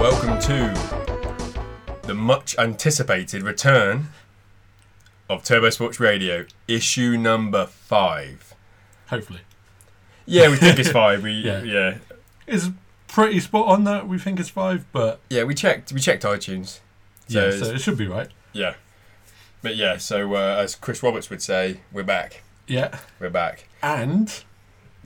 Welcome 0.00 0.40
to 0.42 0.74
the 2.02 2.14
much 2.14 2.56
anticipated 2.58 3.42
return 3.42 4.08
of 5.30 5.44
Turbo 5.44 5.70
Sports 5.70 6.00
Radio, 6.00 6.46
issue 6.66 7.16
number 7.16 7.66
five. 7.66 8.54
Hopefully. 9.08 9.40
Yeah, 10.24 10.50
we 10.50 10.56
think 10.56 10.78
it's 10.78 10.90
five. 10.90 11.22
We 11.22 11.32
Yeah. 11.44 11.62
yeah. 11.62 11.98
It's 12.46 12.70
pretty 13.08 13.40
spot 13.40 13.68
on 13.68 13.84
that 13.84 14.08
we 14.08 14.18
think 14.18 14.40
it's 14.40 14.48
five, 14.50 14.84
but 14.92 15.20
Yeah, 15.30 15.44
we 15.44 15.54
checked 15.54 15.92
we 15.92 16.00
checked 16.00 16.24
iTunes. 16.24 16.80
So 17.28 17.44
yeah, 17.44 17.50
so 17.58 17.66
it 17.72 17.80
should 17.80 17.98
be 17.98 18.06
right. 18.06 18.28
Yeah. 18.52 18.74
But 19.62 19.76
yeah, 19.76 19.96
so 19.96 20.34
uh, 20.34 20.56
as 20.60 20.74
Chris 20.76 21.02
Roberts 21.02 21.28
would 21.30 21.42
say, 21.42 21.80
we're 21.92 22.04
back. 22.04 22.42
Yeah. 22.68 22.98
We're 23.18 23.30
back. 23.30 23.68
And 23.82 24.32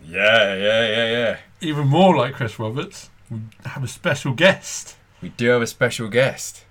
Yeah, 0.05 0.55
yeah, 0.55 0.87
yeah, 0.88 1.11
yeah. 1.11 1.37
even 1.61 1.87
more 1.88 2.16
like 2.16 2.34
Chris 2.34 2.59
Roberts, 2.59 3.11
we 3.30 3.41
have 3.64 3.83
a 3.84 3.88
special 3.88 4.33
guest. 4.34 4.97
We 5.23 5.30
do 5.30 5.48
have 5.51 5.62
a 5.62 5.66
special 5.66 6.09
guest, 6.09 6.64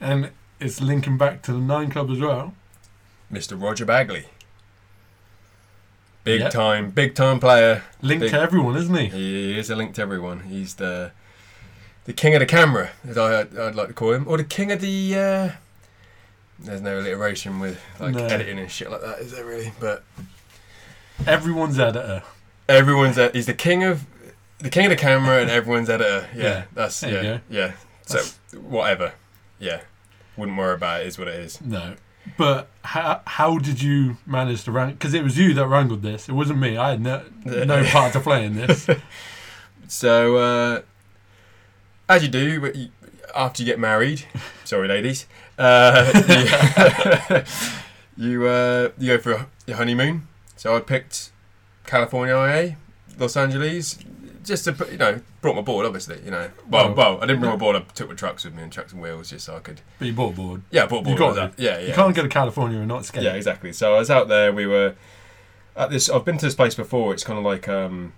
And 0.00 0.30
it's 0.60 0.80
linking 0.80 1.16
back 1.18 1.42
to 1.42 1.52
the 1.52 1.58
Nine 1.58 1.90
Club 1.90 2.10
as 2.10 2.20
well. 2.20 2.54
Mr. 3.32 3.60
Roger 3.60 3.84
Bagley. 3.86 4.26
Big 6.24 6.40
Yep. 6.40 6.52
time, 6.52 6.90
big 6.90 7.14
time 7.14 7.40
player. 7.40 7.82
Linked 8.02 8.22
Big- 8.22 8.30
to 8.32 8.40
everyone, 8.40 8.76
isn't 8.76 8.94
he? 8.94 9.06
He 9.06 9.58
is 9.58 9.70
a 9.70 9.76
link 9.76 9.94
to 9.94 10.02
everyone. 10.02 10.40
He's 10.40 10.74
the 10.74 11.12
the 12.04 12.12
king 12.12 12.34
of 12.34 12.40
the 12.40 12.46
camera, 12.46 12.90
as 13.08 13.16
I, 13.18 13.40
I'd 13.40 13.74
like 13.74 13.88
to 13.88 13.94
call 13.94 14.12
him, 14.12 14.26
or 14.28 14.36
the 14.36 14.44
king 14.44 14.72
of 14.72 14.80
the. 14.80 15.14
Uh, 15.16 15.50
there's 16.58 16.80
no 16.82 16.98
alliteration 17.00 17.58
with 17.58 17.80
like 17.98 18.14
No. 18.14 18.24
editing 18.26 18.58
and 18.58 18.70
shit 18.70 18.90
like 18.90 19.00
that, 19.00 19.18
is 19.20 19.32
there 19.32 19.44
really? 19.44 19.72
But 19.80 20.02
Everyone's 21.26 21.78
editor. 21.78 22.22
everyone's 22.68 23.18
a, 23.18 23.30
he's 23.30 23.46
the 23.46 23.54
king 23.54 23.82
of 23.84 24.04
the 24.58 24.70
king 24.70 24.84
of 24.86 24.90
the 24.90 24.96
camera 24.96 25.40
and 25.40 25.50
everyone's 25.50 25.88
editor. 25.90 26.28
Yeah, 26.34 26.42
Yeah. 26.42 26.62
that's 26.74 27.00
There 27.00 27.22
yeah, 27.24 27.38
yeah. 27.48 27.72
So 28.06 28.14
That's- 28.18 28.36
whatever, 28.62 29.12
yeah. 29.58 29.80
Wouldn't 30.36 30.56
worry 30.58 30.74
about 30.74 31.00
it. 31.02 31.06
Is 31.06 31.18
what 31.18 31.28
it 31.28 31.34
is. 31.34 31.60
No. 31.60 31.94
But 32.36 32.68
how, 32.84 33.22
how 33.26 33.58
did 33.58 33.82
you 33.82 34.18
manage 34.26 34.64
to 34.64 34.72
wrangle? 34.72 34.94
Because 34.94 35.14
it 35.14 35.22
was 35.24 35.36
you 35.38 35.54
that 35.54 35.66
wrangled 35.66 36.02
this. 36.02 36.28
It 36.28 36.32
wasn't 36.32 36.58
me. 36.60 36.76
I 36.76 36.90
had 36.90 37.00
no, 37.00 37.22
no 37.44 37.84
part 37.90 38.12
to 38.12 38.20
play 38.20 38.44
in 38.44 38.56
this. 38.56 38.86
So 39.88 40.36
uh, 40.36 40.82
as 42.10 42.22
you 42.22 42.28
do 42.28 42.70
you- 42.74 42.90
after 43.34 43.62
you 43.62 43.66
get 43.66 43.78
married, 43.78 44.24
sorry 44.64 44.88
ladies, 44.88 45.26
uh, 45.58 46.10
you 48.16 48.26
you, 48.30 48.46
uh, 48.46 48.88
you 48.98 49.16
go 49.16 49.18
for 49.22 49.46
your 49.66 49.76
honeymoon. 49.76 50.26
So 50.56 50.76
I 50.76 50.80
picked 50.80 51.30
California, 51.86 52.34
IA, 52.34 52.76
Los 53.18 53.36
Angeles, 53.36 53.98
just 54.44 54.64
to 54.64 54.72
put, 54.72 54.90
you 54.90 54.98
know 54.98 55.20
brought 55.42 55.54
my 55.56 55.62
board 55.62 55.86
obviously 55.86 56.18
you 56.24 56.30
know 56.30 56.50
well 56.68 56.92
Well, 56.94 57.16
I 57.22 57.26
didn't 57.26 57.40
bring 57.40 57.50
my 57.50 57.56
board 57.56 57.76
I 57.76 57.80
took 57.94 58.08
my 58.10 58.14
trucks 58.14 58.44
with 58.44 58.54
me 58.54 58.62
and 58.62 58.70
trucks 58.72 58.92
and 58.92 59.00
wheels 59.00 59.30
just 59.30 59.46
so 59.46 59.56
I 59.56 59.60
could 59.60 59.80
But 59.98 60.06
you 60.08 60.12
bought 60.12 60.32
a 60.32 60.36
board. 60.36 60.62
yeah 60.70 60.82
I 60.84 60.86
brought 60.86 61.06
a 61.06 61.10
You 61.10 61.16
got 61.16 61.34
that. 61.36 61.52
yeah 61.58 61.78
yeah 61.78 61.86
You 61.88 61.94
can't 61.94 62.14
go 62.14 62.22
to 62.22 62.28
California 62.28 62.78
and 62.78 62.88
not 62.88 63.04
skate. 63.06 63.22
yeah, 63.22 63.32
exactly. 63.34 63.72
So 63.72 63.94
I 63.94 63.98
was 63.98 64.10
out 64.10 64.28
there. 64.28 64.52
We 64.52 64.66
were 64.66 64.94
at 65.76 65.88
this. 65.90 66.10
I've 66.10 66.24
been 66.26 66.36
to 66.38 66.44
this 66.46 66.54
place 66.54 66.74
before. 66.74 67.12
It's 67.14 67.22
kind 67.24 67.38
of 67.38 67.44
like 67.44 67.68
um, 67.68 68.12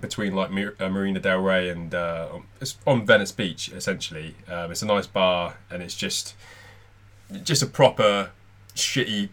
between 0.00 0.34
like 0.34 0.50
uh, 0.80 0.88
Marina 0.88 1.20
Del 1.20 1.40
Rey 1.40 1.68
and 1.68 1.94
uh, 1.94 2.28
it's 2.60 2.76
on 2.86 3.06
Venice 3.06 3.32
Beach. 3.32 3.68
Essentially, 3.70 4.34
um, 4.48 4.70
it's 4.70 4.82
a 4.82 4.86
nice 4.86 5.06
bar, 5.06 5.56
and 5.70 5.82
it's 5.82 5.94
just 5.96 6.34
just 7.42 7.62
a 7.62 7.66
proper 7.66 8.30
shitty. 8.74 9.28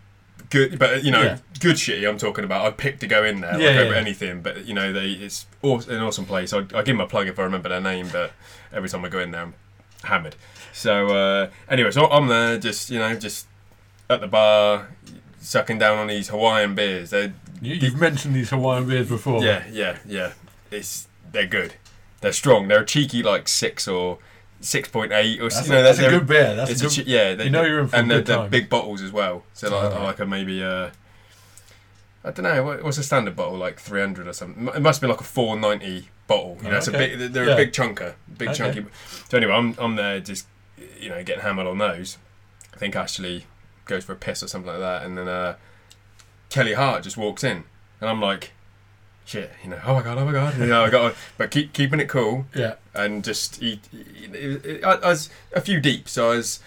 Good, 0.50 0.78
but 0.78 1.04
you 1.04 1.12
know, 1.12 1.22
Yeah. 1.24 1.38
good 1.60 1.78
shitty. 1.78 2.08
I'm 2.08 2.18
talking 2.18 2.44
about. 2.44 2.66
I 2.66 2.72
picked 2.72 3.00
to 3.00 3.08
go 3.08 3.24
in 3.24 3.42
there, 3.42 3.52
Yeah, 3.60 3.68
like 3.68 3.76
yeah, 3.76 3.82
over 3.82 3.94
anything. 3.96 4.42
But 4.42 4.66
you 4.66 4.74
know, 4.74 4.92
they 4.94 5.12
it's 5.12 5.46
an 5.64 6.02
awesome 6.02 6.26
place. 6.26 6.54
I 6.54 6.60
I 6.60 6.62
give 6.62 6.86
them 6.86 7.02
a 7.02 7.08
plug 7.08 7.28
if 7.28 7.40
I 7.40 7.44
remember 7.44 7.70
their 7.70 7.82
name. 7.82 8.10
But 8.12 8.32
every 8.72 8.90
time 8.90 9.04
I 9.06 9.10
go 9.10 9.20
in 9.20 9.32
there, 9.32 9.42
I'm 9.44 9.54
hammered. 10.04 10.36
So 10.74 11.08
uh, 11.08 11.50
anyway, 11.70 11.92
so 11.92 12.06
I'm 12.08 12.28
there, 12.28 12.58
just 12.60 12.90
you 12.90 13.00
know, 13.00 13.16
just 13.16 13.48
at 14.10 14.22
the 14.22 14.28
bar, 14.28 14.90
sucking 15.40 15.80
down 15.80 15.98
on 15.98 16.08
these 16.08 16.28
Hawaiian 16.30 16.76
beers. 16.76 17.10
They're 17.12 17.34
you've 17.62 18.00
mentioned 18.00 18.36
these 18.36 18.50
Hawaiian 18.50 18.88
beers 18.88 19.08
before. 19.08 19.44
yeah, 19.44 19.64
yeah, 19.72 19.98
yeah. 20.06 20.34
It's 20.74 21.08
they're 21.32 21.48
good. 21.48 21.76
They're 22.22 22.32
strong. 22.34 22.68
They're 22.68 22.82
a 22.82 22.86
cheeky 22.86 23.22
like 23.24 23.48
six 23.48 23.88
or 23.88 24.20
six 24.62 24.88
point 24.90 25.12
eight 25.12 25.42
or 25.42 25.50
That's, 25.50 25.68
you 25.68 25.74
know. 25.74 25.80
a, 25.82 25.84
that's 25.84 26.00
a 26.00 26.10
good 26.10 26.26
beer. 26.28 26.56
That's 26.56 26.72
a 26.72 26.74
a 26.74 26.78
good, 26.88 26.92
che- 26.92 27.04
yeah. 27.06 27.36
They, 27.36 27.46
you 27.46 27.50
know 27.50 27.64
you're 27.64 27.80
in 27.82 27.88
for 27.90 27.96
a 27.96 28.00
and 28.00 28.10
they're, 28.12 28.20
good 28.20 28.28
they're 28.28 28.48
big 28.50 28.70
bottles 28.70 29.02
as 29.02 29.12
well. 29.12 29.44
So 29.54 29.70
like 29.70 29.94
like 30.00 30.20
a 30.20 30.26
maybe 30.26 30.64
uh, 30.64 30.90
I 32.26 32.32
don't 32.32 32.44
know 32.44 32.64
what, 32.64 32.84
what's 32.84 32.98
a 32.98 33.04
standard 33.04 33.36
bottle 33.36 33.58
like 33.58 33.80
three 33.80 34.00
hundred 34.00 34.28
or 34.28 34.34
something. 34.34 34.68
It 34.70 34.82
must 34.82 35.02
be 35.02 35.08
like 35.08 35.20
a 35.20 35.26
four 35.26 35.58
ninety 35.60 36.10
bottle. 36.28 36.58
You 36.62 36.70
know, 36.70 36.76
Oh, 36.76 36.78
it's 36.78 36.88
a 36.88 36.96
okay. 36.96 37.16
big. 37.18 37.34
They're 37.34 37.46
Yeah. 37.48 37.54
a 37.54 37.58
big 37.58 37.72
chunker, 37.74 38.14
big 38.38 38.50
Okay. 38.50 38.58
chunky. 38.58 38.86
So 39.30 39.38
anyway, 39.38 39.54
I'm 39.54 39.76
I'm 39.78 39.96
there 39.98 40.20
just 40.22 40.48
you 41.00 41.10
know 41.10 41.22
getting 41.24 41.42
hammered 41.44 41.68
on 41.68 41.78
those. 41.80 42.18
I 42.74 42.78
think 42.78 42.96
Ashley 42.96 43.46
goes 43.86 44.06
for 44.06 44.14
a 44.14 44.16
piss 44.16 44.42
or 44.42 44.48
something 44.48 44.72
like 44.72 44.80
that, 44.80 45.04
and 45.06 45.18
then 45.18 45.28
uh, 45.28 45.56
Kelly 46.50 46.74
Hart 46.74 47.04
just 47.04 47.18
walks 47.18 47.44
in, 47.44 47.66
and 48.00 48.10
I'm 48.10 48.22
like, 48.22 48.54
shit, 49.26 49.52
you 49.64 49.70
know, 49.70 49.80
oh 49.86 49.96
my 49.96 50.04
god, 50.04 50.18
oh 50.18 50.26
my 50.26 50.32
god, 50.32 50.58
you 50.58 50.66
know, 50.66 50.84
I 50.84 50.90
got, 50.90 51.16
but 51.38 51.52
keep 51.52 51.74
keeping 51.74 52.00
it 52.00 52.10
cool 52.10 52.46
yeah. 52.56 52.76
and 52.94 53.24
just 53.24 53.62
eat. 53.62 53.80
I, 54.84 55.00
I 55.04 55.10
was 55.10 55.30
a 55.54 55.62
few 55.62 55.80
deep, 55.80 56.10
so 56.10 56.32
I 56.32 56.36
was 56.38 56.60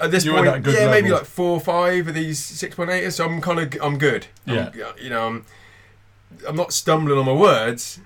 at 0.00 0.10
this 0.10 0.24
You 0.24 0.32
point, 0.32 0.46
yeah, 0.46 0.58
good 0.58 0.90
maybe 0.90 1.10
like 1.10 1.24
four 1.24 1.52
or 1.52 1.60
five 1.60 2.08
of 2.08 2.14
these 2.14 2.38
six 2.38 2.74
point 2.74 2.90
eight. 2.90 3.10
So 3.10 3.24
I'm 3.24 3.40
kind 3.40 3.60
of 3.60 3.82
I'm 3.82 3.98
good. 3.98 4.26
I'm- 4.46 4.70
Yeah. 4.74 4.92
you 5.00 5.10
know, 5.10 5.26
I'm 5.26 5.44
I'm 6.48 6.56
not 6.56 6.72
stumbling 6.72 7.18
on 7.18 7.26
my 7.26 7.32
words, 7.32 8.00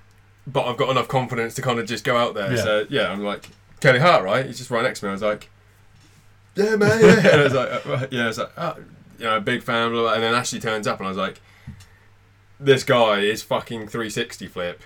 but 0.47 0.65
I've 0.67 0.77
got 0.77 0.91
enough 0.91 1.09
confidence 1.09 1.55
to 1.55 1.63
kind 1.63 1.79
of 1.79 1.87
just 1.87 2.05
go 2.05 2.17
out 2.17 2.35
there. 2.35 2.55
Yeah. 2.55 2.63
So 2.63 2.87
yeah, 2.89 3.11
I'm 3.11 3.23
like 3.25 3.49
Kelly 3.81 3.99
Hart, 3.99 4.25
right? 4.25 4.47
He's 4.47 4.59
just 4.59 4.71
right 4.71 4.83
next 4.83 5.01
to 5.01 5.07
me. 5.07 5.11
I 5.11 5.13
was 5.13 5.23
like, 5.23 5.49
yeah, 6.55 6.77
man, 6.77 7.01
yeah. 7.01 7.17
and 7.33 7.41
I 7.41 7.45
was 7.45 7.55
like, 7.55 7.87
uh, 7.87 8.07
yeah, 8.11 8.25
I 8.25 8.27
was 8.27 8.39
like, 8.39 8.53
oh, 8.57 8.77
you 9.19 9.25
know, 9.25 9.41
big 9.41 9.63
fan. 9.63 9.91
Blah, 9.91 10.03
blah. 10.03 10.15
And 10.15 10.23
then 10.23 10.35
Ashley 10.35 10.61
turns 10.61 10.87
up, 10.87 10.99
and 10.99 11.07
I 11.07 11.11
was 11.11 11.19
like, 11.19 11.41
this 12.61 12.85
guy 12.85 13.21
is 13.21 13.43
fucking 13.43 13.89
360 13.89 14.47
flip. 14.47 14.83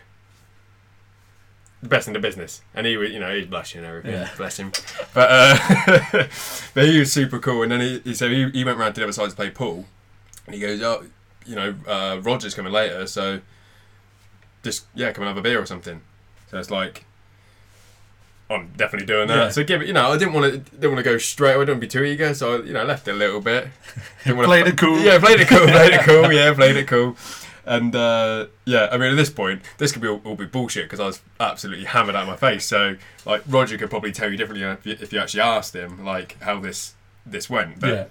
The 1.82 1.88
best 1.88 2.06
in 2.06 2.14
the 2.14 2.20
business, 2.20 2.62
and 2.74 2.86
he 2.86 2.96
was, 2.96 3.10
you 3.10 3.20
know, 3.20 3.34
he's 3.34 3.46
blushing 3.46 3.80
and 3.80 3.88
everything. 3.88 4.12
Yeah. 4.12 4.30
Bless 4.38 4.58
him, 4.58 4.72
but 5.12 5.28
uh, 5.30 5.98
but 6.74 6.86
he 6.86 6.98
was 6.98 7.12
super 7.12 7.38
cool. 7.38 7.62
And 7.62 7.72
then 7.72 7.80
he, 7.80 7.98
he 7.98 8.14
so 8.14 8.30
he, 8.30 8.48
he 8.50 8.64
went 8.64 8.78
round 8.78 8.94
to 8.94 9.02
the 9.02 9.04
other 9.04 9.12
side 9.12 9.28
to 9.28 9.36
play 9.36 9.50
pool, 9.50 9.84
and 10.46 10.54
he 10.54 10.62
goes, 10.62 10.80
oh, 10.80 11.04
you 11.44 11.54
know, 11.54 11.74
uh, 11.86 12.20
Roger's 12.22 12.54
coming 12.54 12.72
later, 12.72 13.06
so 13.06 13.40
just 14.62 14.86
yeah, 14.94 15.12
come 15.12 15.24
and 15.24 15.28
have 15.28 15.36
a 15.36 15.42
beer 15.42 15.60
or 15.60 15.66
something. 15.66 16.00
So 16.50 16.58
it's 16.58 16.70
like, 16.70 17.04
I'm 18.48 18.72
definitely 18.76 19.06
doing 19.06 19.28
that. 19.28 19.36
Yeah. 19.36 19.48
So 19.50 19.62
give 19.62 19.82
it, 19.82 19.86
you 19.86 19.92
know, 19.92 20.10
I 20.10 20.16
didn't 20.16 20.32
want 20.32 20.52
to 20.52 20.58
didn't 20.58 20.92
want 20.92 21.04
to 21.04 21.10
go 21.10 21.18
straight. 21.18 21.50
I 21.50 21.58
didn't 21.58 21.68
want 21.68 21.80
to 21.82 21.86
be 21.86 21.88
too 21.88 22.04
eager, 22.04 22.32
so 22.32 22.54
I, 22.54 22.64
you 22.64 22.72
know, 22.72 22.80
I 22.80 22.84
left 22.84 23.06
it 23.08 23.12
a 23.12 23.14
little 23.14 23.42
bit. 23.42 23.68
Didn't 24.24 24.42
Played 24.44 24.68
it 24.68 24.78
cool. 24.78 24.98
Yeah, 25.00 25.18
played 25.18 25.40
it 25.40 25.48
cool. 25.48 25.66
Played 25.66 25.92
it 25.92 26.00
cool. 26.04 26.32
Yeah, 26.32 26.54
played 26.54 26.76
it 26.76 26.86
cool. 26.88 27.16
And 27.66 27.94
uh, 27.96 28.46
yeah, 28.66 28.88
I 28.92 28.98
mean, 28.98 29.10
at 29.10 29.16
this 29.16 29.30
point, 29.30 29.62
this 29.78 29.90
could 29.92 30.02
be 30.02 30.08
all, 30.08 30.20
all 30.24 30.34
be 30.34 30.44
bullshit 30.44 30.84
because 30.84 31.00
I 31.00 31.06
was 31.06 31.22
absolutely 31.40 31.84
hammered 31.86 32.14
out 32.14 32.22
of 32.22 32.28
my 32.28 32.36
face. 32.36 32.66
So, 32.66 32.96
like, 33.24 33.42
Roger 33.48 33.78
could 33.78 33.90
probably 33.90 34.12
tell 34.12 34.30
you 34.30 34.36
differently 34.36 34.66
if 34.66 34.84
you, 34.86 34.96
if 35.00 35.12
you 35.12 35.18
actually 35.18 35.40
asked 35.40 35.74
him, 35.74 36.04
like, 36.04 36.40
how 36.42 36.60
this 36.60 36.94
this 37.24 37.48
went. 37.48 37.80
But 37.80 37.88
yeah. 37.88 38.04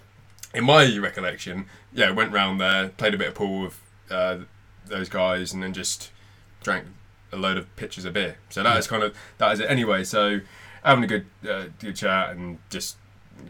in 0.54 0.64
my 0.64 0.96
recollection, 0.98 1.66
yeah, 1.92 2.10
went 2.10 2.32
round 2.32 2.60
there, 2.60 2.88
played 2.88 3.14
a 3.14 3.18
bit 3.18 3.28
of 3.28 3.34
pool 3.34 3.62
with 3.62 3.80
uh, 4.10 4.38
those 4.86 5.08
guys, 5.08 5.52
and 5.52 5.62
then 5.62 5.72
just 5.72 6.10
drank 6.62 6.86
a 7.32 7.36
load 7.36 7.56
of 7.56 7.74
pitchers 7.76 8.04
of 8.04 8.12
beer. 8.14 8.36
So 8.50 8.62
that 8.62 8.72
Yeah. 8.72 8.78
is 8.78 8.86
kind 8.86 9.02
of 9.02 9.14
that 9.38 9.52
is 9.52 9.60
it. 9.60 9.70
Anyway, 9.70 10.02
so 10.04 10.40
having 10.84 11.04
a 11.04 11.06
good 11.06 11.26
uh, 11.48 11.66
good 11.78 11.94
chat 11.96 12.30
and 12.30 12.58
just 12.70 12.96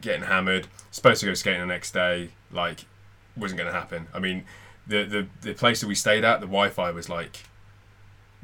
getting 0.01 0.23
hammered. 0.25 0.67
Supposed 0.91 1.21
to 1.21 1.27
go 1.27 1.35
skating 1.35 1.61
the 1.61 1.67
next 1.67 1.93
day, 1.93 2.31
like 2.53 2.85
wasn't 3.37 3.59
going 3.59 3.73
to 3.73 3.79
happen. 3.79 4.07
I 4.15 4.19
mean, 4.21 4.45
the, 4.87 5.05
the 5.05 5.27
the 5.43 5.55
place 5.55 5.81
that 5.81 5.87
we 5.87 5.95
stayed 5.95 6.25
at, 6.25 6.41
the 6.41 6.47
Wi-Fi 6.47 6.91
was 6.91 7.09
like 7.09 7.45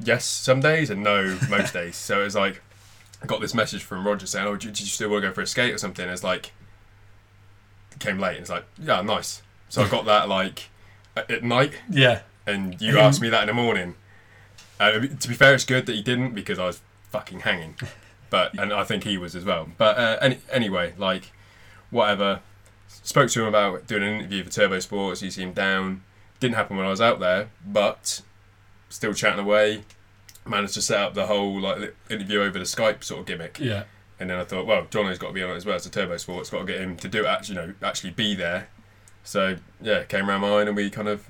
yes 0.03 0.25
some 0.25 0.59
days 0.59 0.89
and 0.89 1.03
no 1.03 1.37
most 1.49 1.73
days. 1.73 1.95
So 1.95 2.21
it 2.21 2.23
was 2.25 2.35
like 2.35 2.61
I 3.21 3.27
got 3.27 3.41
this 3.41 3.53
message 3.53 3.83
from 3.83 4.05
Roger 4.05 4.25
saying, 4.25 4.47
"Oh, 4.47 4.55
do 4.55 4.67
you 4.69 4.73
still 4.73 5.09
want 5.09 5.23
to 5.23 5.29
go 5.29 5.33
for 5.33 5.41
a 5.41 5.47
skate 5.47 5.73
or 5.73 5.77
something?" 5.77 6.03
And 6.03 6.11
It's 6.13 6.23
like 6.23 6.51
came 7.99 8.19
late. 8.19 8.31
And 8.37 8.41
It's 8.41 8.49
like 8.49 8.65
yeah, 8.81 9.01
nice. 9.01 9.41
So 9.69 9.83
I 9.83 9.87
got 9.89 10.05
that 10.05 10.27
like 10.27 10.69
at 11.15 11.43
night, 11.43 11.73
Yeah. 11.89 12.21
and 12.47 12.79
you 12.81 12.97
asked 12.99 13.21
me 13.21 13.29
that 13.29 13.41
in 13.41 13.47
the 13.47 13.53
morning. 13.53 13.95
Uh, 14.79 14.91
to 15.01 15.27
be 15.27 15.35
fair, 15.35 15.53
it's 15.53 15.65
good 15.65 15.85
that 15.85 15.95
you 15.95 16.01
didn't 16.03 16.33
because 16.33 16.57
I 16.57 16.65
was 16.65 16.81
fucking 17.11 17.41
hanging. 17.41 17.75
But 18.29 18.53
and 18.59 18.73
I 18.73 18.83
think 18.83 19.03
he 19.03 19.17
was 19.17 19.35
as 19.35 19.45
well. 19.45 19.69
But 19.77 19.97
uh, 19.97 20.17
any, 20.21 20.39
anyway, 20.51 20.93
like 20.97 21.31
whatever. 21.89 22.39
Spoke 23.03 23.29
to 23.29 23.41
him 23.41 23.47
about 23.47 23.87
doing 23.87 24.03
an 24.03 24.15
interview 24.19 24.43
for 24.43 24.49
Turbo 24.49 24.79
Sports. 24.79 25.21
He 25.21 25.31
seemed 25.31 25.55
down. 25.55 26.03
Didn't 26.41 26.55
happen 26.55 26.75
when 26.75 26.85
I 26.85 26.89
was 26.89 26.99
out 26.99 27.21
there, 27.21 27.49
but 27.65 28.21
still 28.89 29.13
chatting 29.13 29.39
away. 29.39 29.83
Managed 30.45 30.73
to 30.73 30.81
set 30.81 30.99
up 30.99 31.13
the 31.13 31.27
whole 31.27 31.61
like 31.61 31.95
interview 32.09 32.41
over 32.41 32.59
the 32.59 32.65
Skype 32.65 33.03
sort 33.03 33.21
of 33.21 33.25
gimmick 33.27 33.59
Yeah. 33.59 33.83
And 34.19 34.29
then 34.29 34.37
I 34.37 34.43
thought, 34.43 34.65
well, 34.65 34.85
Jono's 34.89 35.17
got 35.17 35.27
to 35.27 35.33
be 35.33 35.41
on 35.41 35.51
it 35.51 35.55
as 35.55 35.65
well. 35.65 35.77
It's 35.77 35.85
a 35.85 35.89
turbo 35.89 36.17
sport. 36.17 36.41
It's 36.41 36.49
got 36.49 36.59
to 36.59 36.65
get 36.65 36.79
him 36.79 36.97
to 36.97 37.07
do 37.07 37.21
it. 37.21 37.27
Actually, 37.27 37.55
you 37.55 37.67
know, 37.67 37.73
actually 37.81 38.11
be 38.11 38.35
there. 38.35 38.67
So 39.23 39.55
yeah, 39.79 40.03
came 40.03 40.29
around 40.29 40.41
mine 40.41 40.67
and 40.67 40.75
we 40.75 40.89
kind 40.89 41.07
of 41.07 41.27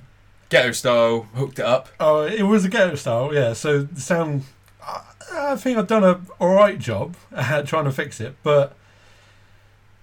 ghetto 0.48 0.72
style 0.72 1.22
hooked 1.34 1.58
it 1.58 1.64
up. 1.64 1.88
Oh, 1.98 2.22
it 2.22 2.42
was 2.42 2.64
a 2.64 2.68
ghetto 2.68 2.94
style, 2.94 3.34
yeah. 3.34 3.52
So 3.54 3.82
the 3.82 4.00
sound, 4.00 4.44
I, 4.82 5.02
I 5.32 5.56
think 5.56 5.78
I've 5.78 5.86
done 5.86 6.04
a 6.04 6.20
all 6.38 6.54
right 6.54 6.78
job 6.78 7.16
at 7.34 7.66
trying 7.66 7.84
to 7.84 7.92
fix 7.92 8.20
it, 8.20 8.36
but 8.42 8.76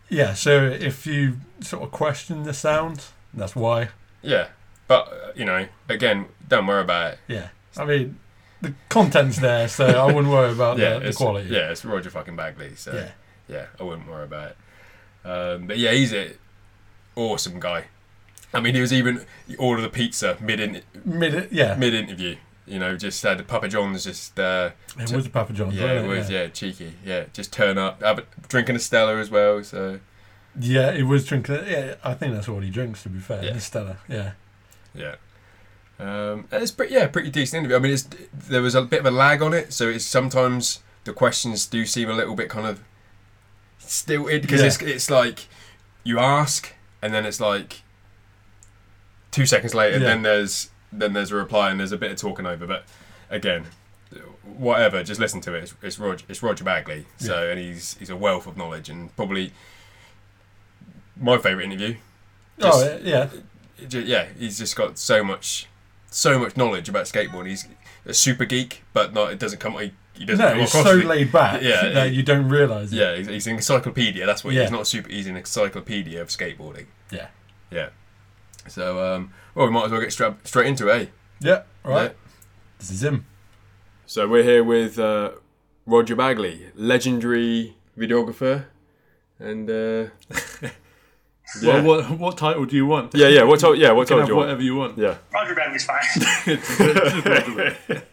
yeah. 0.10 0.34
So 0.34 0.66
if 0.66 1.06
you 1.06 1.38
sort 1.62 1.84
of 1.84 1.92
question 1.92 2.44
the 2.44 2.54
sound, 2.54 3.06
that's 3.34 3.56
why. 3.56 3.90
Yeah, 4.22 4.48
but 4.90 5.08
uh, 5.08 5.32
you 5.36 5.46
know, 5.46 5.66
again, 5.88 6.26
don't 6.50 6.68
worry 6.68 6.82
about 6.82 7.14
it. 7.14 7.20
Yeah, 7.30 7.48
I 7.78 7.86
mean, 7.86 8.20
the 8.62 8.74
content's 8.90 9.40
there, 9.40 9.70
so 9.70 9.86
I 9.86 10.06
wouldn't 10.08 10.28
worry 10.28 10.52
about 10.60 10.78
yeah, 10.78 11.00
the, 11.00 11.12
the 11.12 11.14
quality. 11.14 11.48
Yeah, 11.50 11.72
it's 11.72 11.86
Roger 11.86 12.10
fucking 12.10 12.36
Bagley. 12.36 12.76
So 12.76 12.94
yeah. 12.94 13.12
yeah, 13.48 13.66
I 13.80 13.84
wouldn't 13.84 14.10
worry 14.10 14.26
about 14.26 14.52
it. 14.52 15.28
Um, 15.28 15.68
but 15.68 15.78
yeah, 15.78 15.92
he's 15.92 16.14
a 16.14 16.34
awesome 17.16 17.60
guy. 17.62 17.86
I 18.54 18.60
mean, 18.60 18.74
he 18.74 18.82
was 18.82 18.92
even 18.92 19.26
he 19.48 19.56
ordered 19.56 19.84
the 19.84 19.90
pizza 19.90 20.36
mid 20.42 20.60
in, 20.60 20.82
Mid, 21.06 21.50
yeah, 21.52 21.76
mid 21.76 21.94
interview. 21.94 22.36
You 22.66 22.80
know, 22.80 22.98
just 22.98 23.22
had 23.24 23.48
Papa 23.48 23.68
John's 23.68 24.04
just 24.04 24.40
uh, 24.40 24.72
it 24.98 25.12
was 25.12 25.26
a 25.26 25.30
Papa 25.30 25.54
John's. 25.54 25.76
yeah, 25.76 25.92
it 25.92 26.08
wasn't 26.08 26.18
was 26.18 26.30
yeah. 26.30 26.48
cheeky 26.48 26.94
yeah, 27.06 27.26
just 27.34 27.54
turn 27.54 27.78
up, 27.78 28.02
have 28.02 28.20
a, 28.20 28.24
drinking 28.48 28.76
a 28.76 28.80
Stella 28.80 29.18
as 29.18 29.30
well. 29.32 29.64
So 29.64 30.00
Yeah, 30.60 30.92
it 30.92 31.04
was 31.04 31.26
drinking. 31.26 31.56
Yeah, 31.68 31.96
I 32.04 32.14
think 32.16 32.34
that's 32.34 32.50
all 32.50 32.60
he 32.60 32.70
drinks. 32.70 33.04
To 33.04 33.10
be 33.10 33.20
fair, 33.20 33.44
Yeah. 33.44 33.54
the 33.54 33.60
Stella. 33.62 33.98
Yeah, 34.08 34.32
yeah, 34.94 35.16
um, 36.00 36.48
it's 36.52 36.72
pretty 36.72 36.94
yeah, 36.94 37.08
pretty 37.08 37.30
decent 37.30 37.60
interview. 37.60 37.76
I 37.78 37.80
mean, 37.80 37.94
it's 37.94 38.08
there 38.34 38.62
was 38.62 38.76
a 38.76 38.82
bit 38.82 39.00
of 39.02 39.06
a 39.06 39.12
lag 39.12 39.42
on 39.42 39.54
it, 39.54 39.74
so 39.74 39.88
it's 39.90 40.06
sometimes 40.06 40.80
the 41.06 41.14
questions 41.14 41.66
do 41.66 41.86
seem 41.86 42.10
a 42.10 42.14
little 42.14 42.36
bit 42.36 42.50
kind 42.50 42.68
of 42.68 42.82
stilted 43.80 44.42
because 44.42 44.62
Yeah. 44.62 44.68
it's 44.68 44.82
it's 44.82 45.10
like 45.10 45.48
you 46.04 46.20
ask 46.20 46.74
and 47.02 47.14
then 47.14 47.26
it's 47.26 47.40
like 47.40 47.82
two 49.32 49.46
seconds 49.46 49.74
later, 49.74 49.98
Yeah. 49.98 50.06
then 50.06 50.22
there's 50.24 50.70
then 50.92 51.14
there's 51.14 51.32
a 51.32 51.36
reply 51.36 51.70
and 51.72 51.80
there's 51.80 51.92
a 51.92 51.98
bit 51.98 52.12
of 52.12 52.18
talking 52.18 52.46
over. 52.46 52.66
But 52.66 52.86
again, 53.30 53.66
whatever, 54.44 55.04
just 55.04 55.20
listen 55.20 55.40
to 55.42 55.54
it. 55.54 55.64
It's, 55.64 55.74
it's 55.84 56.00
Roger, 56.00 56.26
it's 56.28 56.42
Roger 56.42 56.64
Bagley. 56.64 57.06
So 57.18 57.50
and 57.50 57.60
he's 57.60 57.96
he's 58.00 58.10
a 58.10 58.16
wealth 58.16 58.48
of 58.48 58.58
knowledge 58.58 58.90
and 58.90 59.16
probably 59.16 59.54
my 61.16 61.38
favourite 61.38 61.66
interview. 61.66 61.96
Just- 62.60 62.86
oh 62.86 63.00
yeah, 63.04 63.30
yeah, 63.90 64.28
he's 64.38 64.58
just 64.58 64.76
got 64.76 64.98
so 64.98 65.24
much, 65.24 65.68
so 66.10 66.40
much 66.40 66.58
knowledge 66.58 66.90
about 66.90 67.06
skateboarding. 67.06 67.48
He's 67.48 67.68
a 68.06 68.14
super 68.14 68.46
geek, 68.46 68.84
but 68.94 69.14
not. 69.14 69.32
It 69.32 69.40
doesn't 69.40 69.60
come. 69.60 69.74
He, 69.80 69.92
he 70.14 70.26
doesn't 70.26 70.44
no, 70.44 70.52
come 70.52 70.60
he's 70.60 70.72
so 70.72 70.94
laid 70.96 71.32
back 71.32 71.62
Yeah, 71.64 71.90
that 71.90 72.10
he- 72.12 72.18
you 72.18 72.24
don't 72.24 72.50
realise. 72.50 72.92
Yeah, 72.92 73.16
he's, 73.16 73.28
he's 73.28 73.48
an 73.48 73.56
encyclopedia. 73.56 74.26
That's 74.26 74.44
what 74.44 74.54
Yeah. 74.54 74.64
he's 74.64 74.72
not 74.72 74.88
super. 74.88 75.10
He's 75.10 75.28
an 75.28 75.38
encyclopedia 75.38 76.22
of 76.22 76.28
skateboarding. 76.30 76.88
Yeah. 77.12 77.28
Yeah. 77.72 77.90
So, 78.68 79.02
um, 79.04 79.34
well, 79.56 79.66
we 79.68 79.72
might 79.74 79.86
as 79.86 79.92
well 79.92 80.02
get 80.02 80.12
straight 80.12 80.34
straight 80.48 80.68
into 80.68 80.88
it. 80.90 81.02
Eh? 81.02 81.06
Yeah, 81.42 81.62
right. 81.84 82.12
Yeah. 82.12 82.32
This 82.80 82.92
is 82.92 83.04
him. 83.04 83.26
So 84.06 84.28
we're 84.28 84.44
here 84.44 84.64
with 84.64 85.00
uh, 85.00 85.32
Roger 85.86 86.16
Bagley, 86.16 86.68
legendary 86.76 87.78
videographer, 87.98 88.66
and 89.40 89.70
uh, 89.70 90.10
yeah, 91.62 91.82
Well, 91.82 92.02
what 92.04 92.20
what 92.20 92.38
title 92.38 92.66
do 92.66 92.76
you 92.76 92.86
want? 92.86 93.14
yeah, 93.16 93.28
yeah. 93.28 93.44
What 93.44 93.60
told? 93.60 93.78
Yeah, 93.78 93.92
what 93.92 94.10
You 94.10 94.18
can 94.18 94.18
told 94.18 94.22
have 94.22 94.30
you? 94.30 94.36
want? 94.36 94.48
whatever 94.48 94.62
you 94.64 94.76
want. 94.76 94.98
Yeah. 94.98 95.18
Roger 95.34 95.56
Bagley's 95.56 95.86
fine. 95.86 96.00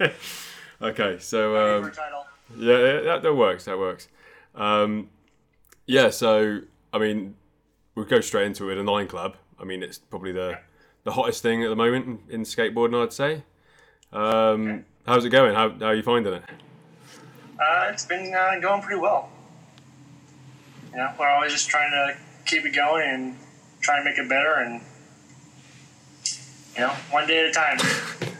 Okay, 0.83 1.17
so 1.21 1.57
um, 1.57 1.93
Yeah, 2.59 2.79
yeah, 2.79 3.01
that, 3.01 3.23
that 3.23 3.35
works. 3.35 3.65
That 3.65 3.79
works. 3.79 4.09
Um, 4.55 5.09
yeah, 5.87 6.11
so 6.11 6.61
I 6.93 6.99
mean, 6.99 7.35
we'll 7.95 8.05
go 8.05 8.21
straight 8.21 8.47
into 8.47 8.69
it. 8.71 8.77
A 8.77 8.83
nine 8.83 9.09
club. 9.09 9.37
I 9.59 9.65
mean, 9.65 9.83
it's 9.83 9.97
probably 9.99 10.33
the 10.33 10.59
the 11.05 11.13
hottest 11.13 11.43
thing 11.43 11.63
at 11.65 11.69
the 11.71 11.77
moment 11.77 12.21
in, 12.29 12.41
in 12.41 12.43
skateboarding. 12.43 13.03
I'd 13.03 13.13
say. 13.13 13.43
Um, 14.13 14.85
How's 15.07 15.25
it 15.25 15.31
going? 15.31 15.55
How, 15.55 15.71
how 15.71 15.87
are 15.87 15.95
you 15.95 16.03
finding 16.03 16.33
it? 16.35 16.43
Uh, 17.59 17.89
it's 17.91 18.05
been 18.05 18.35
uh, 18.35 18.59
going 18.61 18.83
pretty 18.83 19.01
well. 19.01 19.31
You 20.91 20.99
know, 20.99 21.11
we're 21.19 21.29
always 21.29 21.53
just 21.53 21.69
trying 21.71 21.91
to 21.91 22.17
keep 22.47 22.65
it 22.65 22.75
going 22.75 23.09
and 23.09 23.37
try 23.81 23.97
and 23.97 24.05
make 24.05 24.19
it 24.19 24.29
better, 24.29 24.55
and 24.55 24.81
you 26.75 26.81
know, 26.81 26.93
one 27.11 27.27
day 27.27 27.45
at 27.45 27.51
a 27.51 27.53
time. 27.53 27.79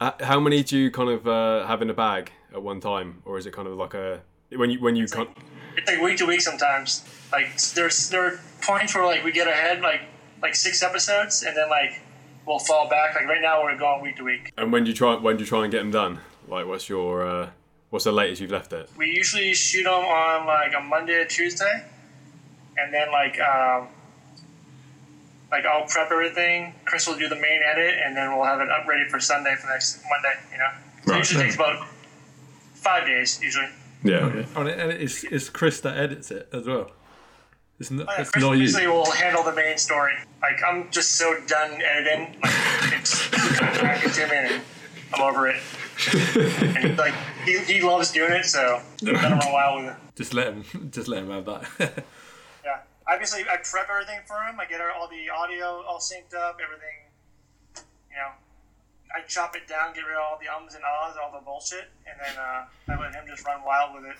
Uh, 0.00 0.12
how 0.22 0.40
many 0.40 0.62
do 0.62 0.78
you 0.78 0.90
kind 0.90 1.10
of 1.10 1.28
uh, 1.28 1.66
have 1.66 1.82
in 1.82 1.90
a 1.90 1.92
bag 1.92 2.32
at 2.54 2.62
one 2.62 2.80
time, 2.80 3.20
or 3.26 3.36
is 3.36 3.44
it 3.44 3.52
kind 3.52 3.68
of 3.68 3.74
like 3.76 3.92
a 3.92 4.22
when 4.56 4.70
you 4.70 4.80
when 4.80 4.96
you 4.96 5.06
con- 5.06 5.28
It's 5.76 5.86
like 5.86 6.00
week 6.00 6.16
to 6.16 6.24
week 6.24 6.40
sometimes. 6.40 7.04
Like 7.30 7.54
there's 7.74 8.08
there 8.08 8.24
are 8.26 8.40
points 8.62 8.94
where 8.94 9.04
like 9.04 9.22
we 9.24 9.30
get 9.30 9.46
ahead 9.46 9.82
like 9.82 10.00
like 10.40 10.54
six 10.54 10.82
episodes, 10.82 11.42
and 11.42 11.54
then 11.54 11.68
like 11.68 12.00
we'll 12.46 12.58
fall 12.58 12.88
back. 12.88 13.14
Like 13.14 13.26
right 13.26 13.42
now, 13.42 13.62
we're 13.62 13.76
going 13.76 14.00
week 14.00 14.16
to 14.16 14.24
week. 14.24 14.54
and 14.56 14.72
when 14.72 14.84
do 14.84 14.90
you 14.90 14.96
try 14.96 15.16
when 15.16 15.36
do 15.36 15.42
you 15.44 15.46
try 15.46 15.64
and 15.64 15.70
get 15.70 15.80
them 15.80 15.90
done? 15.90 16.20
Like, 16.48 16.66
what's 16.66 16.88
your 16.88 17.26
uh, 17.26 17.50
what's 17.90 18.06
the 18.06 18.12
latest 18.12 18.40
you've 18.40 18.50
left 18.50 18.72
it? 18.72 18.88
We 18.96 19.08
usually 19.10 19.52
shoot 19.52 19.84
them 19.84 19.92
on 19.92 20.46
like 20.46 20.72
a 20.74 20.80
Monday 20.80 21.12
or 21.16 21.26
Tuesday, 21.26 21.84
and 22.82 22.92
then 22.94 23.10
like 23.12 23.38
um, 23.40 23.88
like 25.50 25.64
I'll 25.66 25.86
prep 25.86 26.10
everything. 26.10 26.74
Chris 26.84 27.06
will 27.06 27.16
do 27.18 27.28
the 27.28 27.34
main 27.36 27.60
edit, 27.64 27.96
and 28.04 28.16
then 28.16 28.34
we'll 28.36 28.46
have 28.46 28.60
it 28.60 28.70
up 28.70 28.86
ready 28.86 29.08
for 29.08 29.18
Sunday 29.20 29.54
for 29.56 29.68
next 29.68 30.00
Monday. 30.08 30.38
You 30.52 30.58
know, 30.58 30.64
so 30.70 31.10
it 31.10 31.10
Right. 31.12 31.18
usually 31.18 31.44
takes 31.44 31.54
about 31.56 31.86
five 32.74 33.06
days 33.06 33.40
usually. 33.42 33.68
Yeah. 34.02 34.44
Oh, 34.56 34.60
and 34.66 34.92
it's, 34.92 35.24
it's 35.24 35.48
Chris 35.50 35.80
that 35.80 35.96
edits 35.98 36.30
it 36.30 36.48
as 36.54 36.66
well. 36.66 36.90
It's 37.78 37.90
not, 37.90 38.06
Oh, 38.08 38.12
yeah, 38.12 38.20
it's 38.22 38.30
Chris 38.30 38.42
not 38.44 38.52
you. 38.52 38.62
usually 38.62 38.86
will 38.86 39.10
handle 39.10 39.42
the 39.42 39.52
main 39.54 39.76
story. 39.78 40.14
Like 40.40 40.60
I'm 40.66 40.90
just 40.90 41.12
so 41.16 41.38
done 41.46 41.80
editing. 41.82 42.36
Like 42.42 42.52
it's 43.00 43.28
back 43.30 44.00
to 44.02 44.26
me, 44.26 44.36
and 44.36 44.62
I'm 45.14 45.20
over 45.22 45.48
it. 45.48 45.60
And 46.76 46.96
like 46.96 47.14
he, 47.44 47.58
he 47.58 47.82
loves 47.82 48.10
doing 48.12 48.32
it, 48.32 48.44
so 48.46 48.80
I've 49.02 49.20
done 49.20 49.38
it 49.38 49.44
a 49.44 49.48
while 49.52 49.76
with 49.76 49.86
it. 49.86 49.96
Just 50.16 50.32
let 50.34 50.48
him, 50.48 50.64
just 50.90 51.08
let 51.08 51.22
him 51.22 51.30
have 51.30 51.44
that. 51.46 52.04
Yeah. 53.10 53.14
Obviously, 53.14 53.42
I 53.50 53.56
prep 53.58 53.88
everything 53.90 54.20
for 54.26 54.36
him. 54.42 54.60
I 54.60 54.66
get 54.66 54.80
all 54.80 55.08
the 55.08 55.28
audio 55.30 55.82
all 55.82 55.98
synced 55.98 56.34
up, 56.34 56.58
everything. 56.62 57.10
You 58.10 58.16
know, 58.16 58.30
I 59.14 59.22
chop 59.26 59.56
it 59.56 59.66
down, 59.68 59.94
get 59.94 60.02
rid 60.06 60.16
of 60.16 60.22
all 60.22 60.38
the 60.40 60.48
ums 60.54 60.74
and 60.74 60.84
ahs, 60.84 61.16
all 61.20 61.32
the 61.32 61.44
bullshit, 61.44 61.90
and 62.06 62.16
then 62.20 62.34
uh, 62.38 62.66
I 62.92 63.00
let 63.00 63.14
him 63.14 63.24
just 63.28 63.44
run 63.46 63.60
wild 63.64 63.94
with 63.94 64.04
it. 64.04 64.16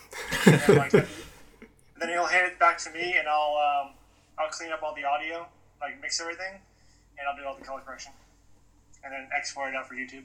And 0.47 0.61
then, 0.61 0.77
like, 0.77 0.91
then 2.01 2.09
he'll 2.09 2.27
hand 2.27 2.47
it 2.53 2.59
back 2.59 2.79
to 2.79 2.91
me, 2.91 3.15
and 3.19 3.29
I'll 3.29 3.57
um, 3.87 3.95
I'll 4.39 4.49
clean 4.51 4.73
up 4.73 4.83
all 4.83 4.95
the 4.95 5.05
audio, 5.05 5.47
like 5.81 6.01
mix 6.03 6.21
everything, 6.21 6.55
and 7.19 7.29
I'll 7.29 7.37
do 7.37 7.45
all 7.47 7.55
the 7.57 7.65
color 7.65 7.83
correction, 7.85 8.13
and 9.05 9.13
then 9.13 9.29
export 9.37 9.69
it 9.69 9.77
out 9.77 9.87
for 9.89 9.95
YouTube. 9.95 10.25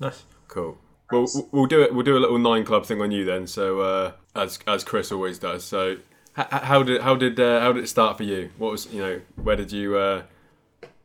nice. 0.00 0.24
Cool. 0.48 0.78
Well, 1.10 1.26
w- 1.26 1.48
we'll 1.52 1.66
do 1.66 1.82
it. 1.82 1.94
We'll 1.94 2.04
do 2.04 2.16
a 2.16 2.20
little 2.20 2.38
nine 2.38 2.64
club 2.64 2.84
thing 2.86 3.00
on 3.00 3.10
you 3.10 3.24
then. 3.24 3.46
So 3.46 3.80
uh, 3.80 4.12
as 4.34 4.58
as 4.66 4.84
Chris 4.84 5.10
always 5.12 5.38
does. 5.38 5.64
So 5.64 5.92
h- 5.92 5.98
h- 5.98 5.98
how 6.38 6.82
did 6.82 7.00
how 7.02 7.16
did 7.16 7.38
uh, 7.40 7.60
how 7.60 7.72
did 7.72 7.84
it 7.84 7.88
start 7.88 8.16
for 8.16 8.22
you? 8.22 8.50
What 8.58 8.70
was 8.72 8.86
you 8.92 9.00
know 9.02 9.20
where 9.36 9.56
did 9.56 9.72
you 9.72 9.96
uh, 9.96 10.22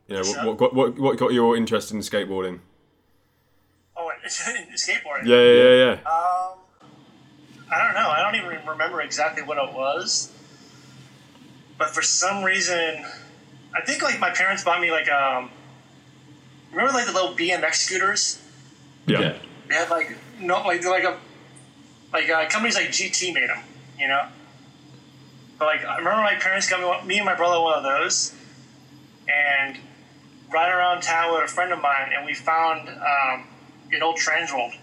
you 0.08 0.16
know 0.16 0.24
what, 0.44 0.60
what 0.60 0.74
what, 0.74 1.00
what 1.00 1.18
got 1.18 1.34
your 1.34 1.58
interest 1.58 1.92
in 1.92 2.00
skateboarding? 2.00 2.60
Oh, 3.98 4.12
skateboarding. 4.26 5.26
Yeah, 5.26 5.38
yeah, 5.38 5.54
yeah, 5.54 5.76
yeah. 5.76 5.92
Um, 6.10 6.60
I 7.72 7.84
don't 7.84 7.94
know. 7.96 8.10
I 8.10 8.22
don't 8.22 8.36
even 8.36 8.68
remember 8.68 9.02
exactly 9.02 9.44
what 9.44 9.58
it 9.58 9.74
was. 9.74 10.32
But 11.78 11.90
for 11.90 12.04
some 12.04 12.44
reason, 12.44 13.04
I 13.76 13.82
think 13.82 14.04
like 14.04 14.20
my 14.20 14.30
parents 14.30 14.64
bought 14.64 14.82
me 14.82 14.92
like 14.92 15.10
um. 15.10 15.50
Remember 16.72 16.94
like 16.94 17.06
the 17.06 17.14
little 17.14 17.36
BMX 17.36 17.76
scooters? 17.76 18.42
yeah. 19.06 19.38
They 19.68 19.76
had 19.76 19.90
like 19.90 20.16
no 20.40 20.62
like 20.62 20.84
like 20.86 21.04
a 21.04 21.18
like 22.12 22.30
uh, 22.30 22.48
companies 22.50 22.76
like 22.76 22.90
GT 22.90 23.34
made 23.34 23.50
them, 23.50 23.64
you 23.98 24.08
know. 24.08 24.28
But 25.60 25.66
like 25.66 25.86
I 25.86 25.98
remember 25.98 26.22
my 26.22 26.36
parents 26.36 26.70
got 26.70 26.80
me 26.80 26.86
one- 26.86 27.08
me 27.08 27.18
and 27.18 27.26
my 27.26 27.36
brother 27.36 27.60
one 27.62 27.78
of 27.78 27.84
those, 27.84 28.34
and 29.28 29.78
riding 30.52 30.74
around 30.76 31.02
town 31.02 31.34
with 31.34 31.44
a 31.44 31.48
friend 31.48 31.72
of 31.72 31.82
mine, 31.82 32.12
and 32.16 32.26
we 32.26 32.34
found 32.34 32.90
um, 32.90 33.48
an 33.92 34.02
old 34.04 34.18
Transworld 34.18 34.74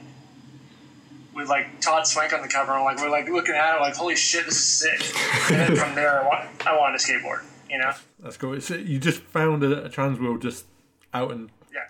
with 1.35 1.49
like 1.49 1.81
Todd 1.81 2.07
Swank 2.07 2.33
on 2.33 2.43
the 2.43 2.49
cover, 2.49 2.73
and 2.73 2.85
like 2.85 2.99
we're 2.99 3.11
like 3.11 3.29
looking 3.29 3.55
at 3.55 3.77
it 3.77 3.81
like 3.81 3.95
holy 3.97 4.17
shit, 4.17 4.47
this 4.47 4.57
is 4.57 4.65
sick. 4.65 5.51
and 5.51 5.61
then 5.61 5.77
from 5.77 5.95
there, 5.95 6.21
I, 6.23 6.27
want, 6.27 6.67
I 6.67 6.77
wanted 6.77 6.97
a 6.97 6.99
skateboard, 6.99 7.45
you 7.69 7.79
know. 7.79 7.93
That's 8.21 8.37
cool. 8.37 8.55
It's, 8.55 8.71
you 8.71 8.99
just 8.99 9.21
found 9.23 9.63
a, 9.63 9.85
a 9.85 9.89
Transworld 9.89 10.41
just 10.43 10.67
out 11.15 11.31
and 11.33 11.51
Yeah. 11.73 11.81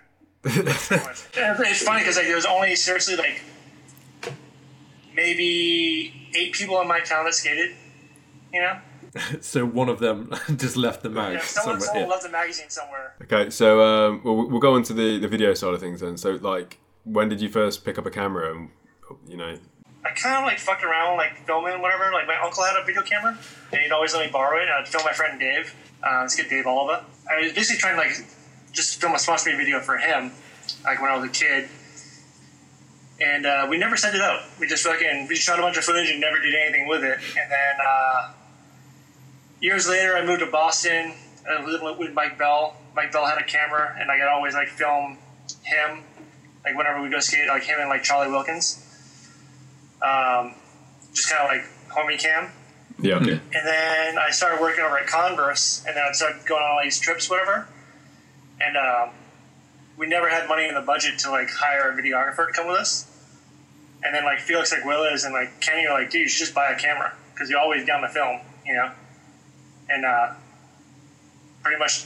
Yeah, 1.35 1.55
it's 1.59 1.83
funny 1.83 1.99
because 2.01 2.17
like 2.17 2.25
there 2.27 2.35
was 2.35 2.45
only 2.45 2.75
seriously 2.75 3.15
like 3.15 3.41
maybe 5.15 6.29
eight 6.35 6.53
people 6.53 6.79
in 6.81 6.87
my 6.87 6.99
town 6.99 7.25
that 7.25 7.33
skated. 7.33 7.75
You 8.53 8.61
know, 8.61 8.79
so 9.41 9.65
one 9.65 9.89
of 9.89 9.99
them 9.99 10.33
just 10.55 10.77
left 10.77 11.03
the 11.03 11.09
mag 11.09 11.33
yeah, 11.33 11.41
someone, 11.41 11.79
somewhere. 11.81 11.87
someone 11.87 12.03
yeah. 12.03 12.09
left 12.09 12.25
a 12.25 12.29
magazine 12.29 12.69
somewhere. 12.69 13.15
Okay, 13.23 13.49
so 13.49 13.81
um, 13.81 14.21
we'll 14.23 14.47
we'll 14.47 14.59
go 14.59 14.73
on 14.75 14.83
to 14.83 14.93
the 14.93 15.19
the 15.19 15.27
video 15.27 15.53
side 15.53 15.73
of 15.73 15.79
things 15.79 16.01
then. 16.01 16.17
So 16.17 16.31
like, 16.41 16.79
when 17.03 17.29
did 17.29 17.41
you 17.41 17.49
first 17.49 17.83
pick 17.83 17.97
up 17.97 18.05
a 18.05 18.11
camera? 18.11 18.55
And 18.55 18.69
you 19.27 19.37
know, 19.37 19.57
I 20.05 20.11
kind 20.11 20.37
of 20.37 20.43
like 20.45 20.59
fucked 20.59 20.83
around, 20.83 21.17
like 21.17 21.45
filming 21.45 21.81
whatever. 21.81 22.11
Like 22.13 22.27
my 22.27 22.37
uncle 22.37 22.63
had 22.63 22.81
a 22.81 22.85
video 22.85 23.01
camera, 23.01 23.37
and 23.71 23.81
he'd 23.81 23.91
always 23.91 24.13
let 24.13 24.25
me 24.25 24.31
borrow 24.31 24.57
it. 24.59 24.63
And 24.63 24.71
I'd 24.71 24.87
film 24.87 25.03
my 25.03 25.13
friend 25.13 25.39
Dave. 25.39 25.75
Uh, 26.03 26.21
let's 26.21 26.35
get 26.35 26.49
Dave 26.49 26.65
Oliva. 26.65 27.05
I 27.29 27.41
was 27.41 27.53
basically 27.53 27.79
trying 27.79 27.95
to 27.95 28.01
like 28.01 28.25
just 28.71 29.01
film 29.01 29.13
a 29.13 29.19
sponsor 29.19 29.55
video 29.55 29.79
for 29.81 29.97
him, 29.97 30.31
like 30.85 31.01
when 31.01 31.11
I 31.11 31.17
was 31.17 31.29
a 31.29 31.33
kid. 31.33 31.69
And 33.19 33.45
uh, 33.45 33.67
we 33.69 33.77
never 33.77 33.97
sent 33.97 34.15
it 34.15 34.21
out. 34.21 34.41
We 34.59 34.65
just 34.65 34.83
fucking 34.83 35.27
we 35.27 35.35
shot 35.35 35.59
a 35.59 35.61
bunch 35.61 35.77
of 35.77 35.83
footage 35.83 36.09
and 36.09 36.19
never 36.19 36.39
did 36.39 36.55
anything 36.55 36.87
with 36.87 37.03
it. 37.03 37.19
And 37.37 37.51
then 37.51 37.75
uh, 37.85 38.31
years 39.61 39.87
later, 39.87 40.17
I 40.17 40.25
moved 40.25 40.41
to 40.41 40.45
Boston. 40.47 41.13
I 41.49 41.63
lived 41.63 41.83
with- 41.83 41.97
with 41.97 42.13
Mike 42.13 42.37
Bell. 42.37 42.75
Mike 42.95 43.11
Bell 43.11 43.25
had 43.25 43.37
a 43.37 43.43
camera, 43.43 43.95
and 43.97 44.11
I 44.11 44.17
could 44.17 44.27
always 44.27 44.53
like 44.53 44.67
film 44.67 45.17
him, 45.63 46.03
like 46.65 46.75
whenever 46.75 47.01
we 47.01 47.09
go 47.09 47.19
skate, 47.19 47.47
like 47.47 47.63
him 47.63 47.79
and 47.79 47.87
like 47.89 48.03
Charlie 48.03 48.29
Wilkins. 48.29 48.85
Um, 50.01 50.55
just 51.13 51.29
kind 51.29 51.41
of 51.43 51.47
like 51.49 51.65
homie 51.95 52.19
cam. 52.19 52.51
Yeah. 52.99 53.15
Okay. 53.15 53.31
And 53.31 53.67
then 53.67 54.17
I 54.17 54.29
started 54.31 54.61
working 54.61 54.83
over 54.83 54.97
at 54.97 55.07
Converse, 55.07 55.83
and 55.87 55.95
then 55.95 56.03
I 56.07 56.11
started 56.11 56.45
going 56.45 56.61
on 56.63 56.71
all 56.71 56.79
these 56.83 56.99
trips, 56.99 57.29
whatever. 57.29 57.67
And 58.59 58.77
um, 58.77 59.09
we 59.97 60.05
never 60.07 60.29
had 60.29 60.47
money 60.47 60.67
in 60.67 60.75
the 60.75 60.81
budget 60.81 61.17
to 61.19 61.31
like 61.31 61.49
hire 61.49 61.89
a 61.91 61.95
videographer 61.99 62.47
to 62.47 62.53
come 62.53 62.67
with 62.67 62.77
us. 62.77 63.07
And 64.03 64.13
then 64.13 64.25
like 64.25 64.39
Felix 64.39 64.71
like 64.71 64.83
Willis 64.85 65.23
and 65.23 65.33
like 65.33 65.61
Kenny 65.61 65.85
are 65.87 65.99
like, 65.99 66.09
dude, 66.11 66.21
you 66.23 66.27
should 66.27 66.45
just 66.45 66.55
buy 66.55 66.71
a 66.71 66.77
camera 66.77 67.13
because 67.33 67.49
you 67.49 67.57
always 67.57 67.85
got 67.85 68.01
the 68.01 68.07
film, 68.07 68.41
you 68.65 68.73
know. 68.73 68.91
And 69.93 70.05
uh, 70.05 70.33
pretty 71.63 71.77
much 71.77 72.05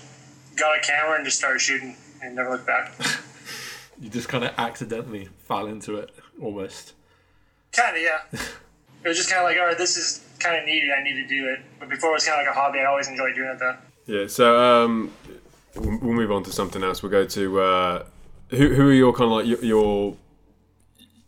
got 0.58 0.78
a 0.78 0.82
camera 0.82 1.16
and 1.16 1.26
just 1.26 1.38
started 1.38 1.60
shooting 1.60 1.96
and 2.22 2.36
never 2.36 2.52
looked 2.52 2.68
back. 2.68 2.94
You 3.98 4.10
just 4.10 4.28
kind 4.28 4.44
of 4.44 4.54
accidentally 4.58 5.30
fell 5.46 5.68
into 5.68 5.96
it 5.96 6.14
almost. 6.42 6.94
kind 7.72 7.96
of, 7.96 8.04
yeah. 8.04 8.20
It 9.06 9.08
was 9.08 9.18
just 9.18 9.30
kind 9.30 9.40
of 9.40 9.46
like, 9.46 9.58
all 9.58 9.68
right, 9.68 9.78
this 9.78 9.96
is 9.96 10.26
kind 10.40 10.58
of 10.60 10.66
needed. 10.66 10.90
I 10.92 11.04
need 11.04 11.14
to 11.14 11.28
do 11.28 11.48
it. 11.48 11.60
But 11.80 11.90
before 11.90 12.10
it 12.10 12.14
was 12.14 12.26
kind 12.26 12.42
of 12.42 12.46
like 12.46 12.56
a 12.56 12.60
hobby. 12.60 12.80
I 12.80 12.86
always 12.86 13.08
enjoyed 13.08 13.36
doing 13.36 13.50
it 13.50 13.60
though. 13.60 13.78
Yeah. 14.06 14.28
So 14.28 14.60
um, 14.60 15.14
we'll 15.76 16.00
we'll 16.00 16.14
move 16.14 16.32
on 16.32 16.44
to 16.44 16.52
something 16.52 16.84
else. 16.84 17.04
We'll 17.04 17.12
go 17.12 17.26
to 17.26 17.60
uh, 17.62 18.04
who 18.50 18.74
who 18.74 18.90
are 18.90 18.94
your 18.94 19.14
kind 19.14 19.32
of 19.32 19.38
like 19.38 19.46
your 19.46 19.64
your, 19.64 20.18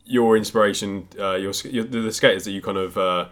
your 0.05 0.37
inspiration, 0.37 1.07
uh, 1.19 1.35
your, 1.35 1.53
your 1.65 1.83
the, 1.83 2.01
the 2.01 2.11
skaters 2.11 2.45
that 2.45 2.51
you 2.51 2.61
kind 2.61 2.77
of 2.77 2.97
uh, 2.97 3.27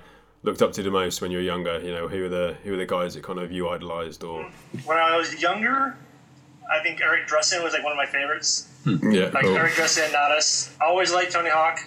looked 0.45 0.61
up 0.61 0.71
to 0.73 0.83
the 0.83 0.91
most 0.91 1.21
when 1.21 1.31
you 1.31 1.37
were 1.37 1.43
younger. 1.43 1.81
You 1.81 1.91
know, 1.91 2.07
who 2.07 2.21
were 2.21 2.29
the 2.29 2.55
who 2.63 2.71
were 2.71 2.77
the 2.77 2.85
guys 2.85 3.15
that 3.15 3.23
kind 3.23 3.39
of 3.39 3.51
you 3.51 3.67
idolized 3.67 4.23
or 4.23 4.49
When 4.85 4.97
I 4.97 5.17
was 5.17 5.41
younger, 5.41 5.97
I 6.71 6.81
think 6.81 7.01
Eric 7.01 7.27
Dressen 7.27 7.63
was 7.63 7.73
like 7.73 7.83
one 7.83 7.91
of 7.91 7.97
my 7.97 8.05
favorites. 8.05 8.69
Hmm. 8.83 9.11
yeah. 9.11 9.29
Like 9.33 9.43
cool. 9.43 9.57
Eric 9.57 9.73
Dressen, 9.73 10.09
Natas. 10.09 10.71
I 10.81 10.85
always 10.85 11.11
liked 11.13 11.33
Tony 11.33 11.49
Hawk. 11.49 11.79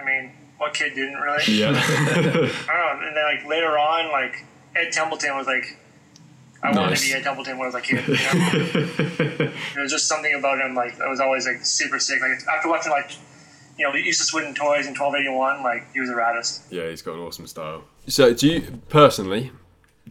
I 0.00 0.04
mean, 0.04 0.32
what 0.56 0.74
kid 0.74 0.94
didn't 0.94 1.14
really? 1.14 1.42
Yeah. 1.46 1.70
I 1.76 2.14
don't 2.14 2.34
know. 2.34 2.50
And 3.08 3.16
then 3.16 3.24
like 3.24 3.46
later 3.46 3.78
on, 3.78 4.10
like 4.10 4.44
Ed 4.74 4.92
Templeton 4.92 5.36
was 5.36 5.46
like, 5.46 5.78
I 6.62 6.76
wanted 6.76 6.96
to 6.96 7.06
be 7.06 7.12
Ed 7.14 7.22
Templeton 7.22 7.58
when 7.58 7.66
I 7.66 7.68
was 7.68 7.74
a 7.74 7.80
kid. 7.80 8.06
You 8.06 8.14
know? 8.14 9.52
there 9.74 9.82
was 9.82 9.92
just 9.92 10.08
something 10.08 10.34
about 10.34 10.60
him 10.60 10.74
like 10.74 10.98
that 10.98 11.08
was 11.08 11.20
always 11.20 11.46
like 11.46 11.64
super 11.64 11.98
sick. 11.98 12.20
Like 12.20 12.46
after 12.48 12.68
watching 12.68 12.90
like, 12.90 13.12
you 13.78 13.86
know, 13.88 13.94
Useless 13.94 14.32
Wooden 14.34 14.54
Toys 14.54 14.86
in 14.86 14.94
1281, 14.94 15.62
like 15.62 15.92
he 15.92 16.00
was 16.00 16.08
the 16.08 16.14
raddest. 16.16 16.62
Yeah, 16.70 16.88
he's 16.88 17.02
got 17.02 17.14
an 17.14 17.20
awesome 17.20 17.46
style. 17.46 17.84
So, 18.06 18.34
do 18.34 18.48
you 18.48 18.60
personally? 18.88 19.52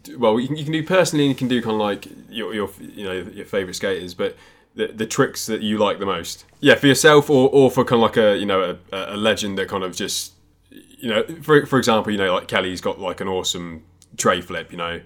do- 0.03 0.17
Well, 0.17 0.39
you 0.39 0.47
can, 0.47 0.55
you 0.57 0.63
can 0.63 0.73
do 0.73 0.83
personally, 0.83 1.25
and 1.25 1.29
you 1.29 1.35
can 1.35 1.47
do 1.47 1.61
kind 1.61 1.73
of 1.75 1.79
like 1.81 2.07
your, 2.29 2.53
your 2.53 2.69
you 2.79 3.03
know 3.03 3.11
your 3.11 3.45
favorite 3.45 3.75
skaters, 3.75 4.13
but 4.13 4.35
the, 4.75 4.87
the 4.87 5.05
tricks 5.05 5.45
that 5.47 5.61
you 5.61 5.77
like 5.79 5.99
the 5.99 6.05
most. 6.05 6.45
Yeah, 6.59 6.75
for 6.75 6.87
yourself, 6.87 7.29
or, 7.29 7.49
or 7.49 7.69
for 7.71 7.83
kind 7.83 8.01
of 8.01 8.09
like 8.09 8.17
a 8.17 8.37
you 8.37 8.45
know 8.45 8.77
a, 8.91 9.13
a 9.15 9.17
legend 9.17 9.57
that 9.57 9.67
kind 9.67 9.83
of 9.83 9.95
just 9.95 10.33
you 10.69 11.09
know 11.09 11.23
for 11.41 11.65
for 11.65 11.77
example, 11.77 12.11
you 12.11 12.17
know 12.17 12.33
like 12.33 12.47
Kelly's 12.47 12.79
got 12.81 12.99
like 12.99 13.19
an 13.21 13.27
awesome 13.27 13.83
tray 14.17 14.39
flip. 14.41 14.71
You 14.71 14.77
know, 14.77 15.01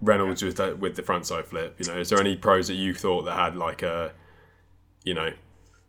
Reynolds 0.00 0.42
with 0.42 0.56
the, 0.56 0.76
with 0.76 0.94
the 0.96 1.02
front 1.02 1.26
side 1.26 1.46
flip. 1.46 1.74
You 1.78 1.86
know, 1.86 1.98
is 1.98 2.10
there 2.10 2.20
any 2.20 2.36
pros 2.36 2.68
that 2.68 2.74
you 2.74 2.94
thought 2.94 3.22
that 3.22 3.34
had 3.34 3.56
like 3.56 3.82
a 3.82 4.12
you 5.04 5.14
know 5.14 5.30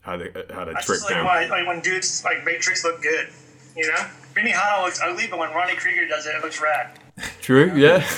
had 0.01 0.21
a 0.21 0.53
had 0.53 0.67
a 0.67 0.71
I 0.71 0.81
trick 0.81 0.85
just 0.85 1.03
like 1.05 1.13
down? 1.15 1.25
when, 1.25 1.49
like 1.49 1.67
when 1.67 1.79
dudes 1.81 2.23
like 2.23 2.43
make 2.45 2.61
tricks 2.61 2.83
look 2.83 3.01
good. 3.01 3.27
You 3.75 3.87
know, 3.87 4.05
Benihana 4.33 4.83
looks 4.83 4.99
ugly, 5.01 5.27
but 5.29 5.39
when 5.39 5.51
Ronnie 5.51 5.73
Creager 5.73 6.07
does 6.09 6.25
it, 6.25 6.35
it 6.35 6.43
looks 6.43 6.59
rad. 6.61 6.99
True. 7.41 7.71
Yeah. 7.75 8.03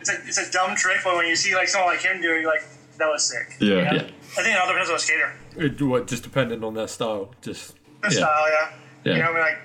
it's 0.00 0.08
a 0.10 0.14
it's 0.26 0.38
a 0.38 0.50
dumb 0.52 0.74
trick, 0.76 0.98
but 1.04 1.16
when 1.16 1.26
you 1.26 1.36
see 1.36 1.54
like 1.54 1.68
someone 1.68 1.94
like 1.94 2.02
him 2.02 2.20
do 2.20 2.34
it, 2.34 2.40
you're 2.42 2.50
like, 2.50 2.62
that 2.98 3.06
was 3.08 3.22
sick. 3.24 3.56
Yeah. 3.60 3.68
You 3.68 3.74
know? 3.84 3.92
Yeah. 3.92 4.02
I 4.36 4.42
think 4.42 4.56
it 4.56 4.58
all 4.58 4.66
depends 4.66 4.88
on 4.90 4.96
the 4.96 5.00
skater. 5.00 5.32
It, 5.56 5.80
what, 5.82 6.06
just 6.08 6.24
depending 6.24 6.64
on 6.64 6.74
their 6.74 6.88
style. 6.88 7.32
Just 7.40 7.74
The 8.02 8.08
Yeah. 8.08 8.10
style, 8.10 8.44
yeah. 8.50 8.70
Yeah. 9.04 9.12
You 9.12 9.18
know, 9.22 9.28
I 9.30 9.32
mean, 9.32 9.40
like, 9.42 9.58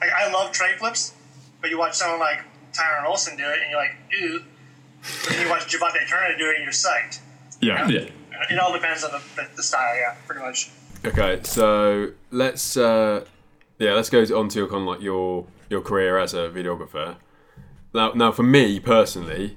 like 0.00 0.10
I 0.12 0.30
love 0.32 0.52
tray 0.52 0.76
flips, 0.78 1.14
but 1.60 1.70
you 1.70 1.78
watch 1.78 1.94
someone 1.94 2.20
like 2.20 2.38
Tyrone 2.72 3.06
Olson 3.06 3.36
do 3.36 3.42
it, 3.44 3.58
and 3.60 3.70
you're 3.70 3.80
like, 3.80 3.96
ew. 4.12 4.44
But 5.24 5.30
then 5.32 5.42
you 5.44 5.50
watch 5.50 5.66
Jovontae 5.66 6.08
Turner 6.08 6.36
do 6.38 6.46
it, 6.50 6.56
and 6.56 6.62
you're 6.64 6.72
psyched. 6.72 7.18
yeah. 7.60 7.88
yeah. 7.88 8.08
It 8.50 8.58
all 8.58 8.72
depends 8.72 9.04
on 9.04 9.12
the, 9.12 9.22
the, 9.36 9.56
the 9.56 9.62
style, 9.62 9.94
yeah, 9.96 10.16
pretty 10.26 10.42
much. 10.42 10.70
Okay, 11.04 11.40
so 11.42 12.12
let's 12.30 12.76
uh, 12.76 13.24
yeah, 13.78 13.94
let's 13.94 14.10
go 14.10 14.20
on 14.38 14.48
to 14.48 14.58
your 14.58 14.68
kind 14.68 14.82
of 14.82 14.88
like 14.88 15.00
your 15.00 15.46
your 15.68 15.80
career 15.80 16.18
as 16.18 16.34
a 16.34 16.48
videographer. 16.48 17.16
Now, 17.94 18.12
now 18.12 18.32
for 18.32 18.42
me 18.44 18.78
personally, 18.78 19.56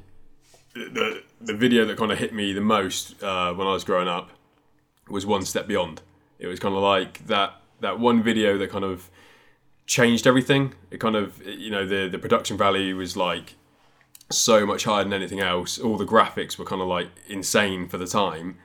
the 0.73 1.23
the 1.39 1.53
video 1.53 1.85
that 1.85 1.97
kind 1.97 2.11
of 2.11 2.17
hit 2.17 2.33
me 2.33 2.53
the 2.53 2.61
most 2.61 3.21
uh, 3.23 3.53
when 3.53 3.67
I 3.67 3.73
was 3.73 3.83
growing 3.83 4.07
up 4.07 4.31
was 5.09 5.25
One 5.25 5.45
Step 5.45 5.67
Beyond. 5.67 6.01
It 6.39 6.47
was 6.47 6.59
kind 6.59 6.75
of 6.75 6.81
like 6.81 7.27
that 7.27 7.61
that 7.81 7.99
one 7.99 8.23
video 8.23 8.57
that 8.57 8.69
kind 8.69 8.83
of 8.83 9.09
changed 9.85 10.25
everything. 10.25 10.73
It 10.91 10.99
kind 10.99 11.15
of 11.15 11.45
you 11.45 11.69
know 11.69 11.85
the 11.85 12.09
the 12.09 12.17
production 12.17 12.57
value 12.57 12.97
was 12.97 13.15
like 13.15 13.55
so 14.31 14.65
much 14.65 14.85
higher 14.85 15.03
than 15.03 15.13
anything 15.13 15.39
else. 15.39 15.77
All 15.77 15.97
the 15.97 16.05
graphics 16.05 16.57
were 16.57 16.65
kind 16.65 16.81
of 16.81 16.87
like 16.87 17.09
insane 17.27 17.87
for 17.87 17.97
the 17.97 18.07
time, 18.07 18.57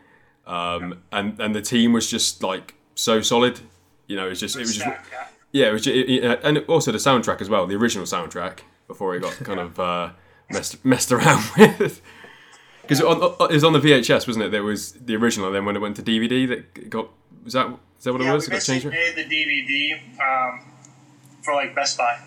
um, 0.47 1.02
and 1.12 1.38
and 1.40 1.54
the 1.54 1.62
team 1.62 1.92
was 1.92 2.11
just 2.11 2.42
like 2.42 2.75
so 2.94 3.20
solid. 3.20 3.61
You 4.06 4.16
know, 4.16 4.26
it 4.26 4.30
was 4.30 4.40
just 4.40 4.56
it 4.56 4.61
was 4.61 4.75
just 4.76 4.87
yeah. 4.87 5.26
yeah, 5.52 5.68
it 5.68 5.73
was 5.73 5.82
ju- 5.82 5.92
it, 5.92 6.25
it, 6.25 6.40
and 6.42 6.59
also 6.68 6.90
the 6.92 6.99
soundtrack 6.99 7.40
as 7.40 7.49
well, 7.49 7.66
the 7.66 7.76
original 7.76 8.06
soundtrack 8.06 8.61
before 8.88 9.14
it 9.14 9.20
got 9.20 9.32
kind 9.44 9.61
of 9.61 9.78
uh, 9.78 10.11
messed 10.50 10.85
messed 10.85 11.12
around 11.12 11.42
with. 11.59 12.00
Because 12.82 12.99
it, 13.00 13.06
was 13.06 13.62
on 13.62 13.73
the 13.73 13.78
VHS, 13.78 14.26
wasn't 14.26 14.47
it? 14.47 14.50
There 14.50 14.64
was 14.64 14.92
the 14.94 15.14
original, 15.14 15.47
and 15.47 15.54
then 15.54 15.64
when 15.64 15.76
it 15.76 15.78
went 15.78 15.94
to 15.97 16.02
DVD, 16.02 16.49
that 16.49 16.90
got 16.90 17.09
was 17.44 17.52
that 17.52 17.66
is 17.99 18.04
that 18.04 18.12
what 18.12 18.20
Yeah, 18.23 18.30
it 18.32 18.35
was? 18.35 18.49
we 18.49 18.54
It 18.56 18.59
got 18.59 18.64
changed. 18.64 18.87
made 18.87 19.14
the 19.14 19.25
DVD 19.25 20.00
um, 20.20 20.64
for 21.44 21.54
like 21.54 21.73
Best 21.76 21.97
Buy, 21.97 22.18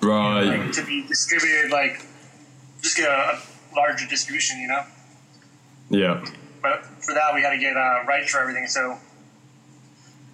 Right. 0.00 0.44
like 0.44 0.72
to 0.72 0.84
be 0.86 1.06
distributed, 1.06 1.70
like 1.70 2.00
just 2.80 2.96
get 2.96 3.06
a, 3.10 3.12
a 3.12 3.42
larger 3.76 4.06
distribution, 4.06 4.58
you 4.60 4.68
know. 4.68 4.82
Yeah. 5.90 6.24
But 6.62 6.84
for 6.86 7.14
that, 7.14 7.34
we 7.34 7.42
had 7.42 7.50
to 7.50 7.58
get 7.58 7.76
uh, 7.76 8.04
rights 8.06 8.30
for 8.30 8.38
everything, 8.40 8.66
so 8.66 8.96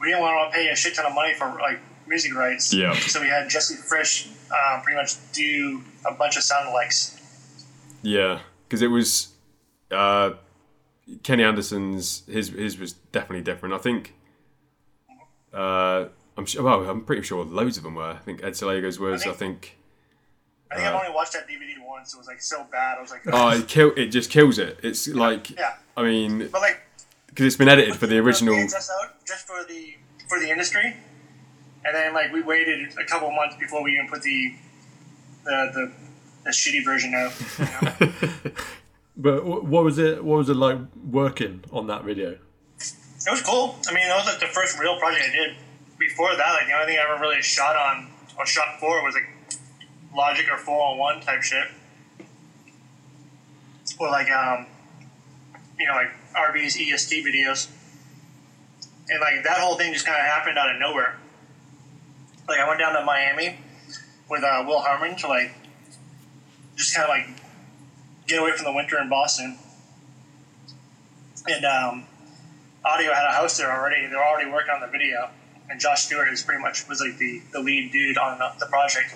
we 0.01 0.09
didn't 0.09 0.21
want 0.23 0.53
to 0.53 0.57
pay 0.57 0.69
a 0.69 0.77
shit 0.77 0.95
ton 0.95 1.07
of 1.07 1.15
money 1.15 1.35
for 1.35 1.47
like 1.61 1.79
music 2.07 2.35
rights. 2.35 2.73
Yeah. 2.75 2.95
So 2.95 3.21
we 3.21 3.29
had 3.29 3.49
Jesse 3.49 3.77
Frisch 3.77 4.29
uh, 4.55 4.81
pretty 4.83 4.97
much 4.97 5.15
do 5.33 5.83
a 6.07 6.13
bunch 6.15 6.37
of 6.37 6.43
sound 6.43 6.73
likes. 6.73 7.13
Yeah, 8.03 8.41
because 8.69 8.83
it 8.83 8.89
was 8.89 9.29
uh, 9.91 10.33
Kenny 11.23 11.43
Anderson's. 11.45 12.25
His 12.27 12.49
his 12.51 12.79
was 12.79 12.93
definitely 13.13 13.43
different. 13.43 13.75
I 13.75 13.79
think. 13.79 14.15
Uh, 15.53 16.07
I'm 16.37 16.45
sure. 16.47 16.63
Well, 16.63 16.89
I'm 16.89 17.05
pretty 17.05 17.23
sure 17.23 17.45
loads 17.45 17.77
of 17.79 17.83
them 17.85 17.95
were. 17.95 18.03
I 18.11 18.17
think 18.17 18.43
Ed 18.43 18.53
Selego's 18.53 18.99
was. 18.99 19.25
I 19.27 19.31
I 19.31 19.33
think- 19.33 19.39
think. 19.63 19.77
I 20.71 20.75
think 20.77 20.87
I've 20.89 20.95
only 20.95 21.15
watched 21.15 21.33
that 21.35 21.47
DVD 21.49 21.75
once. 21.87 22.13
It 22.15 22.19
was 22.19 22.27
like 22.27 22.43
so 22.43 22.65
bad. 22.73 22.99
I 22.99 23.01
was 23.01 23.11
like, 23.11 23.23
Oh, 23.33 23.51
it 23.51 23.69
kill. 23.69 23.93
It 23.97 24.07
just 24.07 24.31
kills 24.31 24.59
it. 24.59 24.79
It's 24.83 25.07
like. 25.09 25.51
yeah. 25.51 25.75
I 25.97 26.03
mean, 26.03 26.49
But 26.53 26.61
like, 26.61 26.81
because 27.29 27.47
it's 27.47 27.57
been 27.57 27.69
edited 27.69 27.97
for 27.97 28.07
the 28.07 28.19
original. 28.19 28.55
Just 28.69 28.91
out 28.91 29.25
just 29.27 29.47
for 29.47 29.65
the 29.69 29.95
for 30.29 30.41
the 30.41 30.51
industry, 30.51 30.97
and 31.85 31.95
then 31.95 32.13
like 32.15 32.33
we 32.33 32.43
waited 32.43 32.93
a 32.99 33.05
couple 33.05 33.31
months 33.31 33.57
before 33.61 33.83
we 33.85 33.93
even 33.93 34.09
put 34.09 34.23
the 34.23 34.55
the 35.45 35.71
the, 35.75 35.93
the 36.45 36.51
shitty 36.51 36.85
version 36.85 37.15
out. 37.15 37.33
You 37.59 37.65
know? 38.47 38.53
But 39.19 39.47
what 39.47 39.83
was 39.83 39.99
it? 39.99 40.23
What 40.23 40.37
was 40.37 40.51
it 40.51 40.57
like 40.57 40.79
working 41.11 41.65
on 41.73 41.87
that 41.87 42.05
video? 42.05 42.33
It 42.79 43.31
was 43.31 43.41
cool. 43.43 43.77
I 43.89 43.95
mean, 43.95 44.07
that 44.09 44.17
was 44.17 44.27
like 44.27 44.41
the 44.41 44.47
first 44.47 44.79
real 44.79 44.99
project 44.99 45.25
I 45.27 45.33
did. 45.33 45.57
Before 45.99 46.37
that, 46.37 46.53
like 46.53 46.67
the 46.67 46.75
only 46.75 46.87
thing 46.93 46.99
I 46.99 47.11
ever 47.11 47.19
really 47.21 47.41
shot 47.41 47.75
on 47.77 48.11
or 48.39 48.45
shot 48.45 48.79
for 48.79 49.03
was 49.03 49.15
like 49.15 49.29
Logic 50.17 50.47
or 50.51 50.57
411 50.57 51.23
type 51.23 51.43
shit. 51.43 51.69
Or 53.99 54.09
like, 54.09 54.31
um, 54.31 54.67
you 55.79 55.87
know, 55.87 55.95
like 55.95 56.11
RB's 56.35 56.77
EST 56.77 57.25
videos. 57.25 57.71
And 59.09 59.21
like 59.21 59.45
that 59.45 59.59
whole 59.59 59.77
thing 59.77 59.93
just 59.93 60.07
kind 60.07 60.19
of 60.19 60.27
happened 60.27 60.59
out 60.59 60.75
of 60.75 60.81
nowhere. 60.81 61.17
Like 62.49 62.59
I 62.59 62.67
went 62.67 62.81
down 62.81 62.95
to 62.95 63.05
Miami 63.05 63.59
with 64.29 64.43
uh, 64.43 64.65
Will 64.67 64.81
Harmon 64.81 65.17
to 65.17 65.29
like 65.29 65.53
just 66.77 66.95
kind 66.95 67.05
of 67.05 67.11
like 67.11 67.43
get 68.27 68.41
away 68.41 68.53
from 68.53 68.65
the 68.65 68.73
winter 68.73 69.01
in 69.01 69.09
Boston. 69.09 69.59
And 71.49 71.65
um, 71.65 72.05
Adio 72.85 73.13
had 73.13 73.27
a 73.27 73.33
house 73.33 73.57
there 73.57 73.73
already. 73.73 74.07
They 74.07 74.15
were 74.15 74.25
already 74.25 74.51
working 74.51 74.71
on 74.75 74.81
the 74.81 74.87
video, 74.89 75.31
and 75.71 75.81
Josh 75.81 76.05
Stewart 76.05 76.29
is 76.29 76.43
pretty 76.43 76.61
much 76.61 76.89
was 76.89 77.01
like 77.01 77.19
the, 77.19 77.41
the 77.53 77.61
lead 77.61 77.93
dude 77.93 78.19
on 78.19 78.39
the, 78.39 78.53
the 78.59 78.67
project. 78.67 79.15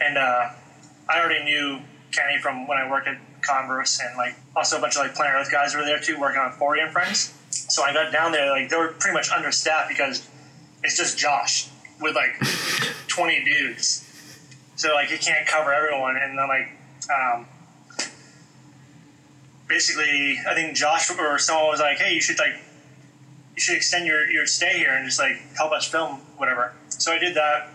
And 0.00 0.18
uh, 0.18 0.50
I 1.08 1.20
already 1.20 1.44
knew 1.44 1.80
Kenny 2.12 2.38
from 2.38 2.66
when 2.66 2.78
I 2.78 2.90
worked 2.90 3.08
at 3.08 3.18
Converse, 3.42 4.00
and 4.00 4.16
like 4.16 4.34
also 4.54 4.78
a 4.78 4.80
bunch 4.80 4.96
of 4.96 5.02
like 5.02 5.14
Planet 5.14 5.34
Earth 5.36 5.52
guys 5.52 5.74
were 5.74 5.84
there 5.84 6.00
too, 6.00 6.18
working 6.20 6.40
on 6.40 6.52
Fori 6.52 6.80
and 6.80 6.92
Friends. 6.92 7.32
So 7.50 7.82
I 7.82 7.92
got 7.92 8.12
down 8.12 8.32
there, 8.32 8.50
like 8.50 8.68
they 8.68 8.76
were 8.76 8.88
pretty 8.88 9.14
much 9.14 9.30
understaffed 9.30 9.88
because 9.88 10.28
it's 10.82 10.96
just 10.96 11.18
Josh 11.18 11.68
with 12.00 12.14
like 12.14 12.38
20 13.08 13.44
dudes. 13.44 14.02
So 14.76 14.92
like 14.94 15.08
he 15.08 15.18
can't 15.18 15.46
cover 15.46 15.72
everyone, 15.72 16.16
and 16.16 16.38
then 16.38 16.48
like 16.48 16.68
um, 17.10 17.46
basically, 19.68 20.38
I 20.48 20.54
think 20.54 20.76
Josh 20.76 21.10
or 21.10 21.38
someone 21.38 21.68
was 21.68 21.80
like, 21.80 21.98
"Hey, 21.98 22.14
you 22.14 22.20
should 22.20 22.38
like 22.38 22.54
you 23.54 23.60
should 23.60 23.76
extend 23.76 24.06
your, 24.06 24.28
your 24.30 24.46
stay 24.46 24.78
here 24.78 24.94
and 24.94 25.06
just 25.06 25.18
like 25.18 25.36
help 25.56 25.72
us 25.72 25.88
film 25.88 26.20
whatever." 26.36 26.74
So 26.88 27.12
I 27.12 27.18
did 27.18 27.34
that. 27.36 27.70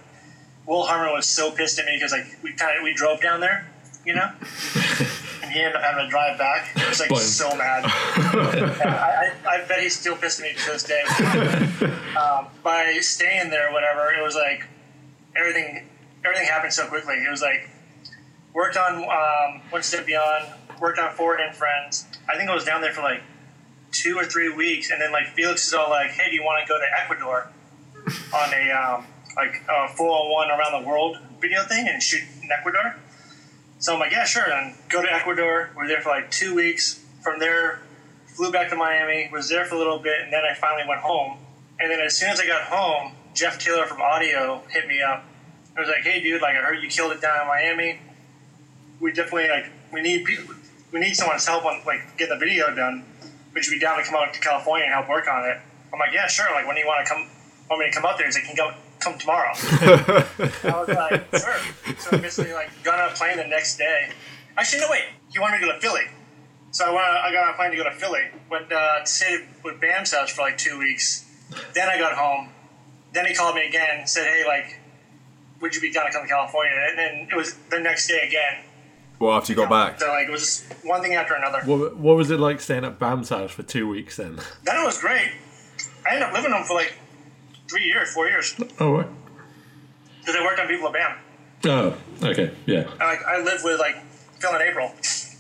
Will 0.71 0.83
Harmon 0.83 1.11
was 1.11 1.25
so 1.25 1.51
pissed 1.51 1.79
at 1.79 1.85
me 1.85 1.97
because 1.97 2.13
like 2.13 2.41
we 2.41 2.53
kind 2.53 2.77
of 2.77 2.83
we 2.85 2.93
drove 2.93 3.19
down 3.19 3.41
there, 3.41 3.67
you 4.05 4.15
know, 4.15 4.21
and 5.43 5.51
he 5.51 5.59
ended 5.59 5.75
up 5.75 5.81
having 5.81 6.05
to 6.05 6.09
drive 6.09 6.37
back. 6.37 6.71
He 6.77 6.87
was 6.87 6.97
like 6.97 7.13
so 7.17 7.53
mad. 7.57 7.83
I, 7.85 9.33
I, 9.45 9.49
I 9.49 9.65
bet 9.67 9.81
he's 9.81 9.99
still 9.99 10.15
pissed 10.15 10.39
at 10.39 10.43
me 10.43 10.53
to 10.53 10.71
this 10.71 10.83
day. 10.83 11.01
um, 12.17 12.47
by 12.63 12.97
staying 13.01 13.49
there, 13.49 13.73
whatever, 13.73 14.13
it 14.13 14.23
was 14.23 14.35
like 14.35 14.63
everything 15.35 15.89
everything 16.23 16.47
happened 16.47 16.71
so 16.71 16.87
quickly. 16.87 17.15
It 17.15 17.29
was 17.29 17.41
like 17.41 17.69
worked 18.53 18.77
on 18.77 19.03
um, 19.03 19.61
One 19.71 19.83
Step 19.83 20.05
Beyond, 20.05 20.45
worked 20.79 20.99
on 20.99 21.13
Forward 21.15 21.41
and 21.41 21.53
Friends. 21.53 22.05
I 22.29 22.37
think 22.37 22.49
I 22.49 22.53
was 22.53 22.63
down 22.63 22.79
there 22.79 22.93
for 22.93 23.01
like 23.01 23.23
two 23.91 24.15
or 24.17 24.23
three 24.23 24.47
weeks, 24.47 24.89
and 24.89 25.01
then 25.01 25.11
like 25.11 25.27
Felix 25.35 25.67
is 25.67 25.73
all 25.73 25.89
like, 25.89 26.11
"Hey, 26.11 26.29
do 26.29 26.35
you 26.37 26.43
want 26.43 26.65
to 26.65 26.69
go 26.69 26.79
to 26.79 26.85
Ecuador 26.97 27.51
on 28.33 28.53
a 28.53 28.71
um, 28.71 29.05
like 29.35 29.63
uh, 29.69 29.85
a 29.85 29.95
411 29.95 30.51
around 30.51 30.81
the 30.81 30.87
world 30.87 31.17
video 31.39 31.63
thing 31.63 31.87
and 31.87 32.01
shoot 32.01 32.23
in 32.41 32.49
Ecuador?" 32.51 32.95
So 33.79 33.93
I'm 33.93 33.99
like, 33.99 34.11
"Yeah, 34.11 34.25
sure." 34.25 34.49
And 34.49 34.75
go 34.89 35.01
to 35.01 35.11
Ecuador. 35.11 35.71
We're 35.75 35.87
there 35.87 36.01
for 36.01 36.09
like 36.09 36.29
two 36.29 36.53
weeks. 36.53 37.03
From 37.23 37.39
there, 37.39 37.81
flew 38.27 38.51
back 38.51 38.69
to 38.69 38.75
Miami. 38.75 39.29
Was 39.31 39.49
there 39.49 39.65
for 39.65 39.75
a 39.75 39.77
little 39.77 39.99
bit, 39.99 40.21
and 40.21 40.31
then 40.31 40.43
I 40.43 40.53
finally 40.53 40.87
went 40.87 41.01
home. 41.01 41.39
And 41.79 41.89
then 41.89 41.99
as 41.99 42.15
soon 42.15 42.29
as 42.29 42.39
I 42.39 42.45
got 42.45 42.61
home, 42.63 43.13
Jeff 43.33 43.57
Taylor 43.57 43.85
from 43.85 44.01
Adio 44.01 44.61
hit 44.69 44.87
me 44.87 45.01
up. 45.01 45.23
I 45.75 45.79
was 45.79 45.89
like, 45.89 46.03
"Hey, 46.03 46.21
dude, 46.21 46.41
like 46.41 46.55
I 46.55 46.61
heard 46.61 46.83
you 46.83 46.89
killed 46.89 47.11
it 47.11 47.21
down 47.21 47.41
in 47.41 47.47
Miami. 47.47 47.99
We 48.99 49.11
definitely 49.11 49.49
like 49.49 49.65
we 49.91 50.01
need 50.01 50.25
people, 50.25 50.53
we 50.91 50.99
need 50.99 51.15
someone's 51.15 51.45
help 51.47 51.65
on 51.65 51.81
like 51.85 52.17
getting 52.17 52.37
the 52.37 52.45
video 52.45 52.73
done. 52.75 53.03
Would 53.53 53.65
you 53.65 53.71
be 53.71 53.79
down 53.79 53.97
to 53.97 54.03
come 54.03 54.15
out 54.15 54.33
to 54.33 54.39
California 54.39 54.85
and 54.85 54.93
help 54.93 55.09
work 55.09 55.27
on 55.27 55.49
it?" 55.49 55.57
I'm 55.91 55.99
like, 55.99 56.13
"Yeah, 56.13 56.27
sure. 56.27 56.45
Like 56.51 56.67
when 56.67 56.75
do 56.75 56.81
you 56.81 56.87
want 56.87 57.05
to 57.05 57.11
come? 57.11 57.27
Want 57.69 57.79
me 57.79 57.89
to 57.89 57.95
come 57.95 58.05
up 58.05 58.17
there?" 58.17 58.27
He's 58.27 58.35
like, 58.35 58.43
"Can 58.43 58.55
you 58.55 58.57
go 58.57 58.73
come 59.01 59.17
tomorrow?" 59.17 59.51
I 59.53 60.25
was 60.63 60.87
like, 60.89 61.27
"Sure." 61.37 61.95
So 61.99 62.17
I 62.17 62.21
basically 62.21 62.53
like 62.53 62.69
got 62.83 62.99
on 62.99 63.11
a 63.11 63.13
plane 63.13 63.37
the 63.37 63.45
next 63.45 63.77
day. 63.77 64.11
Actually, 64.57 64.81
no, 64.81 64.87
wait. 64.91 65.03
He 65.31 65.39
wanted 65.39 65.59
me 65.59 65.67
to 65.67 65.73
go 65.73 65.73
to 65.73 65.81
Philly. 65.81 66.03
So 66.71 66.85
I, 66.85 66.89
went, 66.89 67.05
I 67.05 67.31
got 67.33 67.47
on 67.47 67.53
a 67.53 67.57
plane 67.57 67.71
to 67.71 67.77
go 67.77 67.83
to 67.83 67.91
Philly. 67.91 68.23
Went 68.49 68.71
uh, 68.71 68.99
to 69.01 69.05
stay 69.05 69.45
with 69.63 69.79
Bam's 69.81 70.13
house 70.13 70.31
for 70.31 70.41
like 70.41 70.57
two 70.57 70.79
weeks. 70.79 71.25
Then 71.73 71.89
I 71.89 71.97
got 71.97 72.13
home. 72.13 72.49
Then 73.13 73.25
he 73.25 73.33
called 73.33 73.55
me 73.55 73.67
again 73.67 73.99
and 73.99 74.09
said, 74.09 74.25
hey, 74.25 74.43
like, 74.47 74.79
would 75.59 75.75
you 75.75 75.81
be 75.81 75.91
down 75.91 76.05
to 76.05 76.11
come 76.11 76.23
to 76.23 76.29
California? 76.29 76.71
And 76.89 76.97
then 76.97 77.27
it 77.29 77.35
was 77.35 77.55
the 77.69 77.79
next 77.79 78.07
day 78.07 78.21
again. 78.25 78.63
Well, 79.19 79.33
after 79.33 79.51
you 79.51 79.57
got 79.57 79.69
back, 79.69 79.99
So, 79.99 80.07
like, 80.07 80.27
it 80.27 80.31
was 80.31 80.41
just 80.41 80.85
one 80.85 81.01
thing 81.01 81.13
after 81.13 81.33
another. 81.35 81.59
What, 81.65 81.97
what 81.97 82.15
was 82.15 82.31
it 82.31 82.39
like 82.39 82.59
staying 82.59 82.85
at 82.85 82.97
Bam's 82.97 83.29
house 83.29 83.51
for 83.51 83.63
two 83.63 83.87
weeks 83.87 84.15
then? 84.17 84.39
Then 84.63 84.81
it 84.81 84.85
was 84.85 84.99
great. 84.99 85.31
I 86.05 86.15
ended 86.15 86.23
up 86.23 86.33
living 86.33 86.51
with 86.51 86.61
him 86.61 86.65
for 86.65 86.75
like 86.75 86.93
three 87.71 87.85
years, 87.85 88.13
four 88.13 88.27
years. 88.27 88.55
Oh, 88.79 88.97
right. 88.97 89.07
Because 90.19 90.35
I 90.35 90.43
worked 90.43 90.59
on 90.59 90.67
Viva 90.67 90.83
La 90.83 90.91
Bam. 90.91 91.17
Oh, 91.65 91.97
okay, 92.23 92.51
yeah. 92.65 92.81
And, 92.81 92.99
like, 92.99 93.23
I 93.25 93.39
lived 93.41 93.63
with, 93.63 93.79
like, 93.79 93.95
Phil 94.39 94.51
and 94.51 94.61
April 94.63 94.91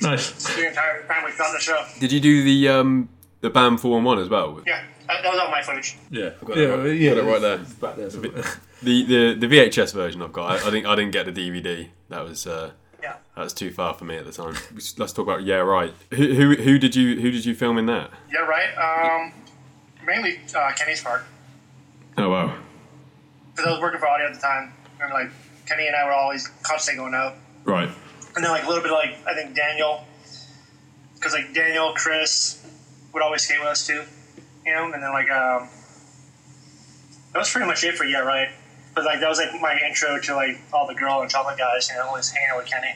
Nice. 0.01 0.31
the 0.55 0.67
entire 0.67 1.03
time 1.07 1.23
we 1.25 1.31
filmed 1.31 1.55
the 1.55 1.59
show. 1.59 1.83
did 1.99 2.11
you 2.11 2.19
do 2.19 2.43
the 2.43 2.69
um, 2.69 3.09
the 3.41 3.49
BAM 3.49 3.77
four 3.79 3.93
one 3.93 4.03
one 4.03 4.19
as 4.19 4.29
well? 4.29 4.61
Yeah, 4.67 4.83
that 5.07 5.23
that 5.23 5.29
was 5.31 5.39
all 5.39 5.49
my 5.49 5.61
footage. 5.63 5.97
Yeah, 6.11 6.31
got 6.45 6.55
yeah, 6.57 6.63
it 6.63 6.77
right- 6.77 6.99
yeah. 6.99 7.09
got 7.15 7.17
it 7.23 7.31
right 7.31 7.41
there. 7.41 7.57
Back 7.57 7.95
there. 7.97 8.09
somewhere. 8.11 8.43
The, 8.83 9.03
the 9.05 9.33
the 9.33 9.47
VHS 9.47 9.93
version 9.93 10.21
I've 10.21 10.33
got. 10.33 10.51
I, 10.51 10.67
I 10.67 10.71
think 10.71 10.85
I 10.85 10.93
didn't 10.95 11.11
get 11.13 11.25
the 11.25 11.31
DVD. 11.31 11.87
That 12.09 12.23
was 12.23 12.45
uh, 12.47 12.71
Yeah. 13.01 13.15
that 13.35 13.43
was 13.43 13.53
too 13.53 13.71
far 13.71 13.93
for 13.95 14.05
me 14.05 14.17
at 14.17 14.25
the 14.25 14.31
time. 14.31 14.55
Let's 14.97 15.13
talk 15.13 15.19
about 15.25 15.43
yeah 15.43 15.57
right. 15.57 15.93
Who, 16.11 16.33
who 16.35 16.55
who 16.55 16.77
did 16.77 16.95
you 16.95 17.19
who 17.19 17.31
did 17.31 17.43
you 17.45 17.55
film 17.55 17.77
in 17.79 17.87
that? 17.87 18.11
Yeah, 18.31 18.41
right. 18.41 18.69
Um, 18.77 19.33
mainly 20.05 20.39
uh, 20.55 20.71
Kenny's 20.75 21.03
part. 21.03 21.23
Oh 22.21 22.29
wow. 22.29 22.55
Because 23.51 23.67
I 23.67 23.71
was 23.71 23.81
working 23.81 23.99
for 23.99 24.07
Adio 24.07 24.27
at 24.27 24.35
the 24.35 24.39
time. 24.39 24.73
And, 25.01 25.11
like, 25.11 25.31
Kenny 25.67 25.87
and 25.87 25.95
I 25.95 26.05
were 26.05 26.11
always 26.11 26.47
constantly 26.61 27.01
going 27.01 27.15
out. 27.15 27.33
Right. 27.63 27.89
And 28.35 28.43
then, 28.45 28.51
like, 28.51 28.63
a 28.63 28.67
little 28.67 28.83
bit 28.83 28.91
like, 28.91 29.17
I 29.25 29.33
think 29.33 29.55
Daniel. 29.55 30.05
Because, 31.15 31.33
like, 31.33 31.53
Daniel, 31.53 31.93
Chris 31.95 32.63
would 33.13 33.23
always 33.23 33.41
skate 33.41 33.59
with 33.59 33.67
us, 33.67 33.87
too. 33.87 34.03
You 34.65 34.73
know? 34.73 34.85
And 34.93 35.01
then, 35.01 35.11
like, 35.11 35.29
um, 35.31 35.67
that 37.33 37.39
was 37.39 37.51
pretty 37.51 37.65
much 37.65 37.83
it 37.83 37.95
for 37.95 38.03
Yeah, 38.03 38.19
right? 38.19 38.49
But, 38.93 39.05
like, 39.05 39.19
that 39.21 39.29
was, 39.29 39.39
like, 39.39 39.59
my 39.59 39.79
intro 39.87 40.19
to, 40.19 40.35
like, 40.35 40.59
all 40.71 40.85
the 40.85 40.93
girl 40.93 41.21
and 41.21 41.31
chocolate 41.31 41.57
guys, 41.57 41.89
you 41.89 41.95
know, 41.95 42.07
always 42.07 42.29
hanging 42.29 42.51
out 42.51 42.57
with 42.57 42.67
Kenny. 42.67 42.95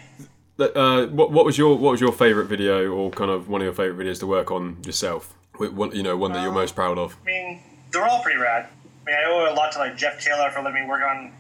Uh, 0.57 1.07
what 1.07 1.31
what 1.31 1.43
was 1.43 1.57
your 1.57 1.77
what 1.77 1.91
was 1.91 1.99
your 1.99 2.13
favorite 2.13 2.45
video 2.45 2.89
or 2.89 3.11
kind 3.11 3.29
of 3.29 3.49
one 3.49 3.59
of 3.59 3.65
your 3.65 3.73
favorite 3.73 4.05
videos 4.05 4.19
to 4.19 4.27
work 4.27 4.51
on 4.51 4.77
yourself? 4.85 5.33
One, 5.57 5.93
you 5.93 6.01
know, 6.01 6.15
one 6.15 6.31
that 6.31 6.43
you're 6.43 6.53
most 6.53 6.75
proud 6.75 6.97
of. 6.97 7.17
I 7.23 7.25
mean, 7.25 7.63
they're 7.91 8.05
all 8.05 8.21
pretty 8.21 8.39
rad. 8.39 8.69
I 9.05 9.11
mean, 9.11 9.15
I 9.19 9.25
owe 9.29 9.53
a 9.53 9.55
lot 9.55 9.71
to, 9.73 9.79
like, 9.79 9.95
Jeff 9.97 10.19
Taylor 10.19 10.49
for 10.49 10.61
letting 10.61 10.83
me 10.83 10.89
work 10.89 11.01
on, 11.03 11.31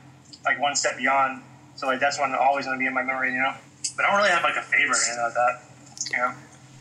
like, 0.43 0.59
One 0.59 0.75
Step 0.75 0.97
Beyond. 0.97 1.41
So, 1.75 1.87
like, 1.87 1.99
that's 1.99 2.19
one 2.19 2.33
always 2.35 2.65
going 2.65 2.77
to 2.77 2.79
be 2.79 2.85
in 2.85 2.93
my 2.93 3.01
memory, 3.03 3.31
you 3.31 3.39
know? 3.39 3.53
But 3.95 4.05
I 4.05 4.09
don't 4.09 4.17
really 4.17 4.29
have, 4.29 4.43
like, 4.43 4.55
a 4.55 4.61
favorite 4.61 4.97
or 4.97 5.05
anything 5.05 5.23
like 5.23 5.33
that, 5.33 5.61
you 6.11 6.17
know? 6.17 6.33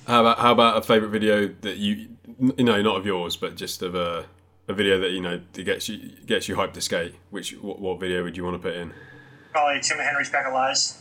How 0.06 0.20
about 0.20 0.38
how 0.38 0.52
about 0.52 0.76
a 0.76 0.82
favorite 0.82 1.08
video 1.08 1.48
that 1.62 1.78
you 1.78 2.08
you 2.58 2.64
know 2.64 2.82
not 2.82 2.96
of 2.96 3.06
yours 3.06 3.36
but 3.36 3.56
just 3.56 3.80
of 3.80 3.94
a 3.94 4.26
a 4.68 4.74
video 4.74 5.00
that 5.00 5.12
you 5.12 5.20
know 5.22 5.40
that 5.54 5.62
gets 5.62 5.88
you 5.88 6.10
gets 6.26 6.46
you 6.46 6.56
hyped 6.56 6.74
to 6.74 6.82
skate? 6.82 7.14
Which 7.30 7.52
what, 7.52 7.80
what 7.80 8.00
video 8.00 8.22
would 8.22 8.36
you 8.36 8.44
want 8.44 8.60
to 8.60 8.68
put 8.68 8.76
in? 8.76 8.92
Probably 9.52 9.80
Tim 9.80 9.98
and 9.98 10.06
Henry's 10.06 10.28
Pack 10.28 10.46
of 10.46 10.52
Lies. 10.52 11.00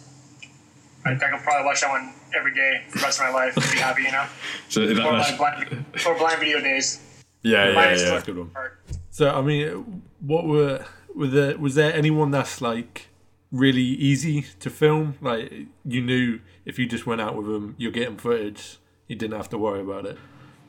I, 1.06 1.10
think 1.10 1.24
I 1.24 1.32
could 1.32 1.44
probably 1.44 1.66
watch 1.66 1.82
that 1.82 1.90
one 1.90 2.14
every 2.34 2.54
day 2.54 2.82
for 2.88 3.00
the 3.00 3.04
rest 3.04 3.20
of 3.20 3.26
my 3.26 3.32
life 3.34 3.58
and 3.58 3.72
be 3.74 3.78
happy, 3.78 4.04
you 4.04 4.12
know? 4.14 4.26
So 4.70 4.86
that, 4.86 4.92
Or 5.06 5.18
that's, 5.18 5.36
blind, 5.36 5.68
blind, 5.68 5.86
or 6.06 6.18
blind 6.18 6.40
video 6.40 6.62
days. 6.62 7.02
Yeah, 7.42 7.68
yeah, 7.68 7.76
Minus 7.76 8.04
yeah. 8.04 8.22
good 8.26 8.38
one. 8.38 8.50
part. 8.52 8.80
So 9.14 9.30
I 9.30 9.42
mean, 9.42 10.02
what 10.20 10.46
were 10.46 10.84
were 11.14 11.28
there? 11.28 11.58
Was 11.58 11.76
there 11.76 11.94
anyone 11.94 12.32
that's 12.32 12.60
like 12.60 13.10
really 13.52 13.82
easy 13.82 14.48
to 14.60 14.70
film? 14.72 15.16
Like 15.22 15.68
you 15.86 16.02
knew 16.02 16.40
if 16.66 16.80
you 16.80 16.88
just 16.88 17.06
went 17.06 17.22
out 17.22 17.36
with 17.36 17.48
them, 17.48 17.76
you're 17.78 17.92
getting 17.92 18.18
footage. 18.18 18.78
You 19.08 19.16
didn't 19.16 19.38
have 19.38 19.50
to 19.50 19.58
worry 19.58 19.82
about 19.82 20.06
it. 20.06 20.18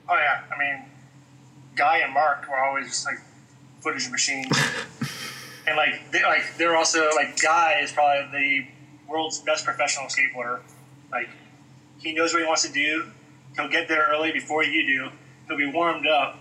Oh, 0.09 0.16
yeah. 0.16 0.42
I 0.52 0.59
mean, 0.59 0.85
Guy 1.76 1.98
and 1.98 2.12
Mark 2.12 2.48
were 2.48 2.59
always 2.59 2.88
just, 2.88 3.07
like, 3.07 3.18
footage 3.80 4.11
machines. 4.11 4.46
and, 5.66 5.76
like, 5.76 6.11
they, 6.11 6.22
like, 6.22 6.42
they're 6.59 6.76
also, 6.76 7.11
like, 7.14 7.40
Guy 7.40 7.80
is 7.83 7.92
probably 7.92 8.28
the 8.33 9.11
world's 9.11 9.40
best 9.40 9.64
professional 9.64 10.07
skateboarder. 10.07 10.61
Like, 11.12 11.28
he 11.98 12.12
knows 12.12 12.33
what 12.33 12.42
he 12.42 12.46
wants 12.46 12.66
to 12.66 12.72
do. 12.72 13.11
He'll 13.57 13.68
get 13.68 13.88
there 13.88 14.07
early 14.11 14.33
before 14.33 14.64
you 14.64 14.87
do. 14.87 15.11
He'll 15.46 15.57
be 15.57 15.70
warmed 15.70 16.07
up. 16.07 16.38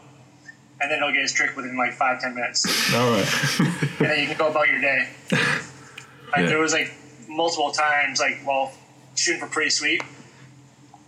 And 0.84 0.92
then 0.92 1.00
he'll 1.00 1.12
get 1.14 1.22
his 1.22 1.32
trick 1.34 1.56
within, 1.56 1.78
like, 1.78 1.94
five, 1.94 2.20
ten 2.22 2.36
minutes. 2.36 2.66
All 2.94 3.10
right. 3.12 3.60
and 4.00 4.10
then 4.10 4.20
you 4.20 4.28
can 4.28 4.38
go 4.38 4.50
about 4.50 4.68
your 4.68 4.82
day. 4.82 5.08
Like 5.32 6.42
Yeah. 6.42 6.46
there 6.48 6.60
was 6.60 6.74
like 6.74 6.92
multiple 7.30 7.72
times, 7.72 8.20
like 8.20 8.42
while 8.44 8.74
shooting 9.16 9.40
for 9.40 9.48
Pretty 9.48 9.70
Sweet, 9.70 10.02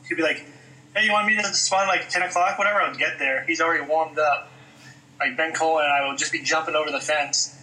he'd 0.08 0.16
be 0.16 0.22
like, 0.22 0.46
"Hey, 0.96 1.06
you 1.06 1.12
want 1.12 1.28
me 1.28 1.36
to 1.36 1.44
spawn 1.54 1.88
like 1.88 2.10
ten 2.10 2.22
o'clock, 2.22 2.58
whatever?" 2.58 2.80
I'll 2.82 2.94
get 2.96 3.18
there. 3.20 3.44
He's 3.48 3.60
already 3.60 3.84
warmed 3.84 4.20
up. 4.20 4.52
Like 5.20 5.36
Ben 5.36 5.52
Colen 5.54 5.84
and 5.86 5.94
I 5.94 6.08
will 6.08 6.16
just 6.16 6.32
be 6.32 6.42
jumping 6.42 6.76
over 6.76 6.92
the 6.92 7.00
fence, 7.00 7.56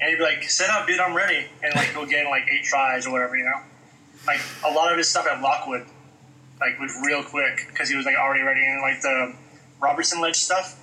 and 0.00 0.10
he'd 0.10 0.16
be 0.16 0.22
like, 0.24 0.42
"Set 0.50 0.68
up, 0.68 0.86
dude, 0.88 0.98
I'm 0.98 1.14
ready," 1.14 1.46
and 1.62 1.74
like 1.76 1.88
he'll 1.92 2.06
get 2.06 2.24
in 2.24 2.30
like 2.30 2.48
eight 2.50 2.64
tries 2.64 3.06
or 3.06 3.12
whatever, 3.12 3.36
you 3.36 3.44
know. 3.44 3.60
Like 4.26 4.40
a 4.64 4.70
lot 4.72 4.90
of 4.90 4.98
his 4.98 5.08
stuff 5.08 5.26
at 5.28 5.40
Lockwood, 5.40 5.86
like 6.60 6.78
was 6.80 6.92
real 7.06 7.22
quick 7.22 7.66
because 7.68 7.88
he 7.88 7.94
was 7.96 8.04
like 8.04 8.16
already 8.16 8.42
ready, 8.42 8.64
and 8.66 8.82
like 8.82 9.00
the 9.00 9.32
Robertson 9.80 10.20
Ledge 10.20 10.36
stuff, 10.36 10.76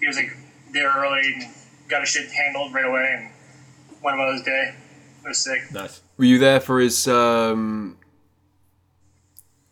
he 0.00 0.06
was 0.06 0.16
like 0.16 0.30
there 0.72 0.92
early 0.96 1.20
and 1.34 1.42
got 1.88 2.00
his 2.00 2.10
shit 2.10 2.30
handled 2.30 2.72
right 2.74 2.84
away 2.84 3.14
and 3.18 3.30
went 4.02 4.16
about 4.16 4.32
his 4.34 4.42
day. 4.42 4.74
It 5.24 5.28
was 5.28 5.38
sick. 5.38 5.72
nice. 5.72 6.00
Were 6.16 6.24
you 6.24 6.38
there 6.38 6.60
for 6.60 6.80
his? 6.80 7.06
um 7.08 7.96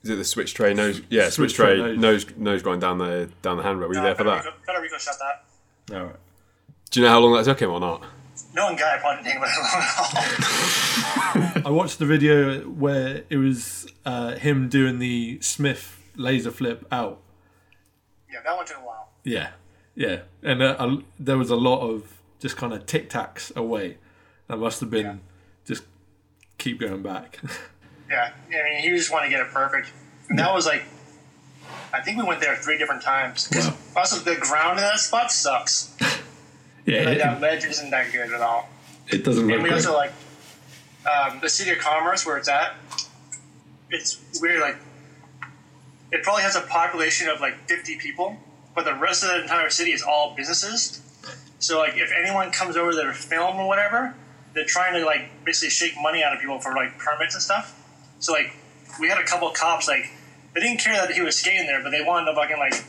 Is 0.02 0.10
it 0.10 0.16
the 0.16 0.24
switch 0.24 0.54
tray 0.54 0.74
nose? 0.74 1.00
Yeah, 1.10 1.24
switch, 1.24 1.34
Switch 1.34 1.54
tray 1.54 1.76
tray 1.78 1.96
nose 1.96 2.26
nose 2.36 2.62
going 2.62 2.80
down 2.80 2.98
the 2.98 3.30
down 3.42 3.56
the 3.56 3.62
handrail. 3.62 3.88
Were 3.88 3.94
you 3.94 4.02
there 4.02 4.14
for 4.14 4.24
that? 4.24 4.44
Federico 4.64 4.98
shot 4.98 5.14
that. 5.18 5.96
All 5.96 6.06
right. 6.06 6.16
Do 6.90 7.00
you 7.00 7.06
know 7.06 7.12
how 7.12 7.18
long 7.20 7.34
that 7.34 7.44
took 7.44 7.60
him 7.60 7.70
or 7.70 7.80
not? 7.80 8.02
No 8.54 8.66
one 8.66 8.76
guy 8.76 8.96
probably 8.98 9.22
didn't 9.24 9.38
about 9.38 9.50
it 9.50 9.60
long 9.60 10.24
at 10.24 11.56
all. 11.56 11.62
I 11.66 11.70
watched 11.70 11.98
the 11.98 12.06
video 12.06 12.60
where 12.62 13.24
it 13.28 13.36
was 13.36 13.86
uh, 14.04 14.36
him 14.36 14.68
doing 14.68 14.98
the 14.98 15.38
Smith 15.40 16.00
laser 16.16 16.50
flip 16.50 16.86
out. 16.90 17.20
yeah, 18.32 18.40
that 18.44 18.56
one 18.56 18.64
took 18.66 18.78
a 18.78 18.80
while. 18.80 19.08
Yeah, 19.24 19.50
yeah, 19.96 20.20
and 20.42 20.62
uh, 20.62 20.76
a- 20.78 21.02
there 21.18 21.36
was 21.38 21.50
a 21.50 21.56
lot 21.56 21.80
of 21.80 22.12
just 22.38 22.56
kind 22.56 22.72
of 22.72 22.86
tic 22.86 23.10
tacs 23.10 23.54
away. 23.56 23.96
That 24.46 24.58
must 24.58 24.78
have 24.80 24.90
been 24.90 25.20
just 25.64 25.82
keep 26.58 26.78
going 26.80 27.02
back. 27.02 27.40
Yeah, 28.08 28.30
I 28.50 28.70
mean, 28.70 28.82
he 28.82 28.90
just 28.90 29.10
wanted 29.10 29.26
to 29.26 29.30
get 29.32 29.40
it 29.40 29.48
perfect, 29.52 29.90
and 30.28 30.38
that 30.38 30.54
was 30.54 30.64
like, 30.64 30.84
I 31.92 32.00
think 32.02 32.18
we 32.18 32.22
went 32.22 32.40
there 32.40 32.54
three 32.54 32.78
different 32.78 33.02
times. 33.02 33.48
Because 33.48 33.66
Wow. 33.66 33.76
also 33.96 34.18
the 34.22 34.36
ground 34.36 34.78
in 34.78 34.84
that 34.84 35.00
spot 35.00 35.32
sucks. 35.32 35.92
yeah, 36.86 36.98
Like, 37.02 37.16
it, 37.16 37.18
that 37.18 37.40
ledge 37.40 37.64
isn't 37.64 37.90
that 37.90 38.12
good 38.12 38.30
at 38.32 38.40
all. 38.40 38.68
it 39.08 39.24
doesn't 39.24 39.44
look 39.48 39.54
And 39.54 39.62
we 39.64 39.70
also 39.70 39.92
like 39.92 40.12
um, 41.04 41.40
the 41.42 41.48
city 41.48 41.72
of 41.72 41.78
commerce 41.78 42.24
where 42.24 42.36
it's 42.36 42.48
at. 42.48 42.76
It's 43.90 44.20
weird. 44.40 44.60
Like 44.60 44.76
it 46.12 46.22
probably 46.22 46.42
has 46.44 46.54
a 46.54 46.60
population 46.60 47.28
of 47.28 47.40
like 47.40 47.68
fifty 47.68 47.96
people, 47.96 48.36
but 48.76 48.84
the 48.84 48.94
rest 48.94 49.24
of 49.24 49.30
the 49.30 49.40
entire 49.40 49.70
city 49.70 49.90
is 49.90 50.02
all 50.02 50.36
businesses. 50.36 51.00
So 51.58 51.78
like 51.78 51.96
if 51.96 52.12
anyone 52.12 52.52
comes 52.52 52.76
over 52.76 52.94
there 52.94 53.06
to 53.06 53.14
film 53.14 53.56
or 53.56 53.66
whatever, 53.66 54.14
they're 54.52 54.66
trying 54.66 54.92
to 55.00 55.04
like 55.04 55.44
basically 55.44 55.70
shake 55.70 55.94
money 56.00 56.22
out 56.22 56.34
of 56.34 56.40
people 56.40 56.60
for 56.60 56.74
like 56.74 56.98
permits 56.98 57.34
and 57.34 57.42
stuff. 57.42 57.74
So 58.20 58.32
like 58.32 58.54
we 59.00 59.08
had 59.08 59.18
a 59.18 59.24
couple 59.24 59.50
cops 59.50 59.88
like 59.88 60.10
they 60.54 60.60
didn't 60.60 60.80
care 60.80 60.94
that 60.94 61.10
he 61.10 61.22
was 61.22 61.36
skating 61.36 61.66
there, 61.66 61.82
but 61.82 61.90
they 61.90 62.02
wanted 62.02 62.26
to 62.26 62.34
fucking 62.34 62.58
like 62.58 62.84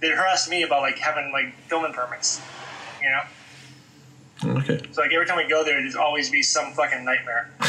they 0.00 0.10
harassed 0.10 0.48
me 0.48 0.62
about 0.62 0.82
like 0.82 0.98
having 0.98 1.32
like 1.32 1.54
filming 1.68 1.92
permits. 1.92 2.40
You 3.02 3.10
know. 3.10 4.58
okay. 4.58 4.80
So 4.92 5.02
like 5.02 5.12
every 5.12 5.26
time 5.26 5.38
we 5.38 5.48
go 5.48 5.64
there, 5.64 5.82
there's 5.82 5.96
always 5.96 6.30
be 6.30 6.42
some 6.42 6.72
fucking 6.72 7.04
nightmare. 7.04 7.50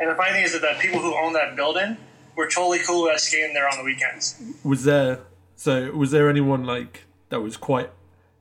and 0.00 0.08
the 0.08 0.14
funny 0.16 0.32
thing 0.32 0.44
is 0.44 0.58
that 0.58 0.62
the 0.62 0.78
people 0.80 1.00
who 1.00 1.14
own 1.14 1.34
that 1.34 1.56
building 1.56 1.98
were 2.36 2.48
totally 2.48 2.78
cool 2.78 3.04
with 3.04 3.16
us 3.16 3.24
skating 3.24 3.52
there 3.52 3.68
on 3.68 3.76
the 3.76 3.84
weekends. 3.84 4.40
Was 4.64 4.84
there 4.84 5.20
so 5.62 5.92
was 5.92 6.10
there 6.10 6.28
anyone 6.28 6.64
like 6.64 7.04
that 7.28 7.40
was 7.40 7.56
quite 7.56 7.90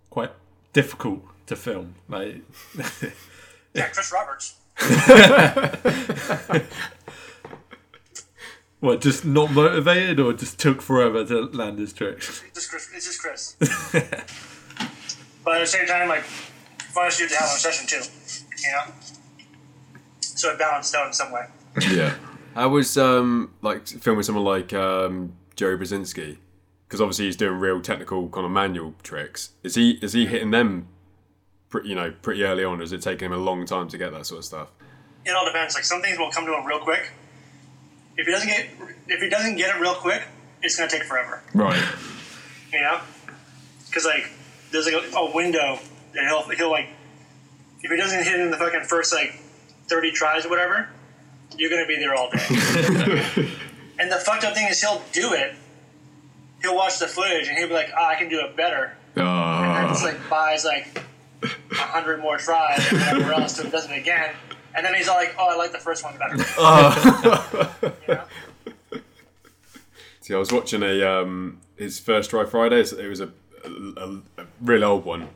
quite 0.10 0.32
difficult 0.74 1.22
to 1.46 1.56
film? 1.56 1.94
Like 2.10 2.42
Yeah, 3.76 3.90
Chris 3.90 4.12
Roberts. 4.12 4.56
what, 8.80 9.02
just 9.02 9.24
not 9.24 9.52
motivated 9.52 10.20
or 10.20 10.34
just 10.34 10.58
took 10.58 10.82
forever 10.82 11.24
to 11.26 11.44
land 11.44 11.78
his 11.78 11.94
tricks? 11.94 12.42
It's 12.48 12.56
just 12.56 12.72
Chris. 12.72 12.90
It's 12.96 13.06
just 13.06 13.22
Chris. 13.22 13.56
but 15.46 15.58
at 15.58 15.60
the 15.60 15.68
same 15.68 15.86
time, 15.86 16.10
like, 16.10 16.24
fun 16.24 17.06
as 17.06 17.20
you 17.20 17.30
to 17.30 17.36
have 17.36 17.50
on 17.50 17.56
a 17.56 17.60
session 17.60 17.86
too. 17.88 18.02
You 18.64 18.72
know. 18.72 18.82
So 20.22 20.50
it 20.50 20.58
balanced 20.58 20.96
out 20.96 21.06
in 21.06 21.14
some 21.14 21.32
way. 21.32 21.46
Yeah. 21.92 22.16
How 22.56 22.70
was 22.70 22.98
um 22.98 23.54
like 23.62 23.88
filming 23.88 24.24
someone 24.24 24.44
like 24.44 24.74
um 24.74 25.34
Joe 25.56 25.78
Brzezinski? 25.78 26.38
Because 26.92 27.00
obviously 27.00 27.28
he's 27.28 27.38
doing 27.38 27.58
real 27.58 27.80
technical 27.80 28.28
kind 28.28 28.46
of 28.46 28.52
manual 28.52 28.94
tricks. 29.02 29.52
Is 29.64 29.76
he 29.76 29.92
is 30.02 30.12
he 30.12 30.26
hitting 30.26 30.52
them? 30.52 30.90
Pretty, 31.70 31.88
you 31.88 31.96
know, 31.96 32.14
pretty 32.22 32.44
early 32.44 32.66
on. 32.66 32.82
Or 32.82 32.84
is 32.84 32.92
it 32.92 33.02
taking 33.02 33.28
him 33.28 33.32
a 33.32 33.38
long 33.38 33.66
time 33.66 33.88
to 33.88 33.98
get 33.98 34.12
that 34.12 34.26
sort 34.26 34.40
of 34.40 34.44
stuff? 34.44 34.68
It 35.24 35.34
all 35.34 35.46
depends. 35.46 35.74
Like 35.74 35.86
some 35.86 36.02
things 36.02 36.20
will 36.20 36.32
come 36.32 36.46
to 36.46 36.54
him 36.54 36.66
real 36.66 36.80
quick. 36.80 37.10
If 38.18 38.26
he 38.26 38.34
doesn't 38.34 38.50
get 38.50 38.68
if 39.08 39.22
he 39.22 39.30
doesn't 39.30 39.56
get 39.56 39.74
it 39.74 39.80
real 39.80 39.94
quick, 39.94 40.22
it's 40.62 40.76
gonna 40.76 40.92
take 40.92 41.04
forever. 41.04 41.42
Right. 41.54 41.82
you 42.74 42.82
know, 42.82 43.00
because 43.88 44.04
like 44.04 44.30
there's 44.74 44.86
like 44.86 45.02
a, 45.02 45.16
a 45.16 45.34
window 45.34 45.80
that 46.14 46.28
he'll 46.28 46.42
he'll 46.50 46.72
like 46.72 46.90
if 47.82 47.90
he 47.90 47.96
doesn't 47.96 48.22
hit 48.26 48.34
it 48.34 48.42
in 48.42 48.52
the 48.52 48.58
fucking 48.58 48.82
first 48.82 49.14
like 49.14 49.40
thirty 49.88 50.12
tries 50.12 50.46
or 50.46 50.50
whatever, 50.50 50.90
you're 51.58 51.70
gonna 51.70 51.88
be 51.88 51.96
there 51.96 52.14
all 52.14 52.30
day. 52.30 52.44
and 53.98 54.12
the 54.12 54.18
fucked 54.18 54.44
up 54.44 54.56
thing 54.56 54.68
is 54.68 54.82
he'll 54.82 55.02
do 55.14 55.32
it. 55.32 55.56
He'll 56.62 56.76
watch 56.76 57.00
the 57.00 57.08
footage 57.08 57.48
and 57.48 57.58
he'll 57.58 57.68
be 57.68 57.74
like, 57.74 57.92
"Oh, 57.98 58.06
I 58.06 58.16
can 58.16 58.30
do 58.30 58.40
it 58.42 58.56
better." 58.56 58.96
And 59.16 59.76
then 59.76 59.88
just 59.90 60.04
like 60.04 60.30
buys 60.30 60.64
like 60.66 61.04
a 61.44 61.76
hundred 61.76 62.22
more 62.22 62.38
tries 62.38 62.88
and 62.92 63.00
whatever 63.00 63.34
else, 63.34 63.56
so 63.56 63.64
he 63.64 63.70
does 63.70 63.90
it 63.90 63.98
again. 63.98 64.36
And 64.76 64.86
then 64.86 64.94
he's 64.94 65.08
all 65.08 65.16
like, 65.18 65.36
"Oh, 65.38 65.50
I 65.50 65.56
like 65.56 65.72
the 65.72 65.80
first 65.80 66.04
one 66.04 66.18
better." 66.18 66.38
you 66.38 68.14
know? 68.16 68.24
See, 70.22 70.34
I 70.36 70.38
was 70.38 70.52
watching 70.52 70.84
a 70.84 71.04
um, 71.04 71.60
his 71.78 72.00
first 72.00 72.30
try 72.30 72.46
Fridays. 72.46 72.94
It 72.94 73.08
was 73.08 73.20
a, 73.20 73.32
a, 73.66 73.70
a, 73.98 74.22
a 74.38 74.46
real 74.62 74.84
old 74.84 75.04
one 75.04 75.30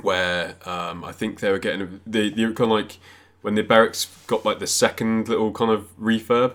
where 0.00 0.54
um, 0.64 1.04
I 1.04 1.12
think 1.12 1.40
they 1.40 1.50
were 1.50 1.58
getting 1.58 2.00
the 2.06 2.30
the 2.30 2.44
kind 2.54 2.60
of 2.60 2.70
like 2.70 2.98
when 3.42 3.56
the 3.56 3.62
Berrics 3.62 4.06
got 4.26 4.44
like 4.44 4.58
the 4.58 4.66
second 4.66 5.28
little 5.28 5.52
kind 5.52 5.70
of 5.70 5.88
refurb, 6.00 6.54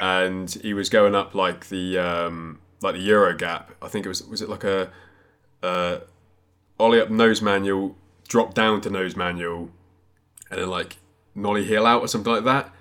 and 0.00 0.50
he 0.50 0.74
was 0.74 0.90
going 0.90 1.14
up 1.14 1.34
like 1.34 1.68
the 1.68 1.98
um, 1.98 2.58
like 2.82 2.94
the 2.94 3.00
Euro 3.00 3.36
gap. 3.36 3.72
I 3.80 3.88
think 3.88 4.06
it 4.06 4.08
was 4.08 4.22
was 4.24 4.42
it 4.42 4.48
like 4.48 4.64
a 4.64 4.90
uh, 5.62 5.98
ollie 6.78 7.00
up 7.00 7.10
nose 7.10 7.42
manual, 7.42 7.96
drop 8.28 8.54
down 8.54 8.80
to 8.82 8.90
nose 8.90 9.16
manual, 9.16 9.70
and 10.50 10.60
then 10.60 10.68
like 10.68 10.96
nollie 11.34 11.64
heel 11.64 11.86
out 11.86 12.02
or 12.02 12.08
something 12.08 12.32
like 12.32 12.44
that. 12.44 12.72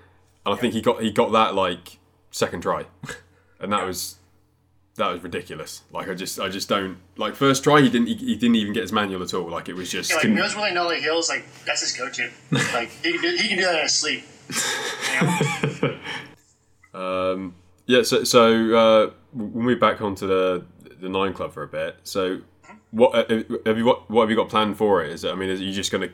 And 0.45 0.55
I 0.55 0.57
think 0.57 0.73
he 0.73 0.81
got 0.81 1.01
he 1.01 1.11
got 1.11 1.31
that 1.31 1.55
like 1.55 1.99
second 2.31 2.61
try, 2.61 2.85
and 3.59 3.71
that 3.71 3.85
was 3.85 4.17
that 4.95 5.07
was 5.07 5.23
ridiculous. 5.23 5.83
Like 5.91 6.09
I 6.09 6.13
just 6.13 6.39
I 6.39 6.49
just 6.49 6.67
don't 6.67 6.97
like 7.17 7.35
first 7.35 7.63
try 7.63 7.81
he 7.81 7.89
didn't 7.89 8.07
he, 8.07 8.15
he 8.15 8.35
didn't 8.35 8.55
even 8.55 8.73
get 8.73 8.81
his 8.81 8.91
manual 8.91 9.21
at 9.23 9.33
all. 9.33 9.49
Like 9.49 9.69
it 9.69 9.75
was 9.75 9.89
just 9.91 10.09
Yeah, 10.09 10.17
like 10.17 10.29
Mills 10.29 10.55
Willie 10.55 10.73
Nolly 10.73 11.01
Hills, 11.01 11.29
like 11.29 11.45
that's 11.65 11.81
his 11.81 11.93
go-to. 11.93 12.29
like 12.73 12.89
he 13.03 13.13
can 13.13 13.21
do, 13.21 13.37
he 13.37 13.47
can 13.49 13.57
do 13.57 13.63
that 13.65 13.75
in 13.75 13.81
his 13.83 13.93
sleep. 13.93 14.23
Um, 16.93 17.55
yeah, 17.85 18.03
so 18.03 18.23
so 18.23 18.75
uh, 18.75 19.11
we'll 19.33 19.63
move 19.63 19.79
back 19.79 20.01
onto 20.01 20.27
the 20.27 20.65
the 20.99 21.09
nine 21.09 21.33
club 21.33 21.53
for 21.53 21.63
a 21.63 21.67
bit. 21.67 21.97
So, 22.03 22.41
what 22.91 23.15
uh, 23.15 23.43
have 23.65 23.77
you 23.77 23.85
what, 23.85 24.09
what 24.09 24.21
have 24.23 24.29
you 24.29 24.35
got 24.35 24.49
planned 24.49 24.77
for 24.77 25.03
it? 25.03 25.11
Is 25.11 25.23
it, 25.23 25.31
I 25.31 25.35
mean, 25.35 25.49
is 25.49 25.61
you 25.61 25.71
just 25.71 25.91
going 25.91 26.07
to 26.07 26.13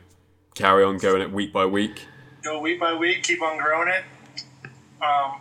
carry 0.54 0.82
on 0.84 0.98
going 0.98 1.22
it 1.22 1.30
week 1.32 1.52
by 1.52 1.66
week? 1.66 2.06
go 2.42 2.60
week 2.60 2.78
by 2.80 2.94
week, 2.94 3.22
keep 3.24 3.42
on 3.42 3.58
growing 3.58 3.88
it. 3.88 4.04
Um, 5.04 5.40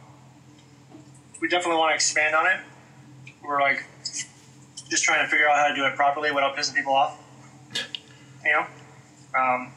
we 1.39 1.47
definitely 1.47 1.77
want 1.79 1.91
to 1.91 1.95
expand 1.95 2.35
on 2.35 2.45
it. 2.47 2.59
We're 3.43 3.61
like 3.61 3.85
just 4.89 5.03
trying 5.03 5.23
to 5.23 5.29
figure 5.29 5.47
out 5.47 5.57
how 5.57 5.67
to 5.67 5.75
do 5.75 5.85
it 5.85 5.95
properly 5.95 6.31
without 6.31 6.55
pissing 6.57 6.75
people 6.75 6.93
off. 6.93 7.17
You 8.43 8.51
know, 8.51 8.65
um, 9.37 9.71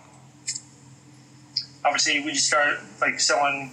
obviously 1.85 2.21
we 2.21 2.33
just 2.33 2.47
started 2.47 2.79
like 3.01 3.21
selling 3.21 3.73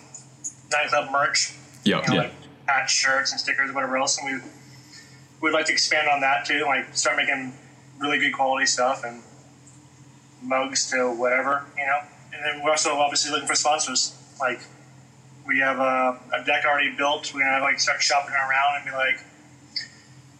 Nine 0.71 0.89
Club 0.89 1.11
merch, 1.11 1.53
Yeah, 1.83 2.01
you 2.01 2.07
know, 2.07 2.13
Yeah. 2.13 2.19
like 2.21 2.33
hats, 2.67 2.91
shirts, 2.91 3.31
and 3.31 3.39
stickers, 3.39 3.73
whatever 3.73 3.97
else, 3.97 4.17
and 4.17 4.41
we 4.41 4.49
would 5.41 5.53
like 5.53 5.65
to 5.65 5.73
expand 5.73 6.07
on 6.07 6.21
that 6.21 6.45
too. 6.45 6.63
Like 6.65 6.95
start 6.95 7.17
making 7.17 7.53
really 7.99 8.19
good 8.19 8.33
quality 8.33 8.65
stuff 8.65 9.03
and 9.03 9.21
mugs 10.41 10.89
to 10.91 11.11
whatever, 11.11 11.65
you 11.77 11.85
know. 11.85 11.99
And 12.33 12.43
then 12.43 12.63
we're 12.63 12.71
also 12.71 12.95
obviously 12.95 13.31
looking 13.31 13.47
for 13.47 13.55
sponsors. 13.55 14.15
Like 14.39 14.61
we 15.47 15.59
have 15.59 15.79
a, 15.79 16.19
a 16.33 16.43
deck 16.45 16.65
already 16.65 16.95
built. 16.95 17.31
We're 17.33 17.41
gonna 17.41 17.63
like 17.63 17.79
start 17.79 18.01
shopping 18.01 18.33
around 18.33 18.75
and 18.77 18.85
be 18.85 18.91
like, 18.91 19.19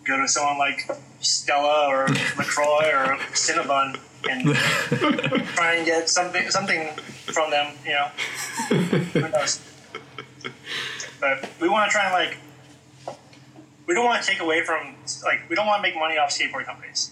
go 0.06 0.18
to 0.18 0.28
someone 0.28 0.58
like 0.58 0.90
Stella 1.22 1.88
or 1.90 2.08
Lacroix 2.38 2.92
or 2.92 3.18
Cinnabon 3.34 4.00
and 4.30 4.56
try 5.56 5.76
and 5.76 5.86
get 5.86 6.10
something 6.10 6.50
something 6.50 6.90
from 7.26 7.52
them. 7.52 7.74
You 7.86 7.92
know, 7.92 8.08
who 9.14 9.30
knows? 9.30 9.62
But 11.20 11.50
we 11.62 11.70
want 11.70 11.90
to 11.90 11.96
try 11.96 12.06
and 12.06 12.14
like. 12.14 12.38
We 13.88 13.94
don't 13.94 14.04
want 14.06 14.22
to 14.22 14.30
take 14.30 14.42
away 14.42 14.64
from 14.64 14.96
like 15.24 15.50
we 15.50 15.56
don't 15.56 15.66
want 15.66 15.80
to 15.80 15.82
make 15.82 15.96
money 15.96 16.18
off 16.18 16.30
skateboard 16.30 16.66
companies. 16.66 17.12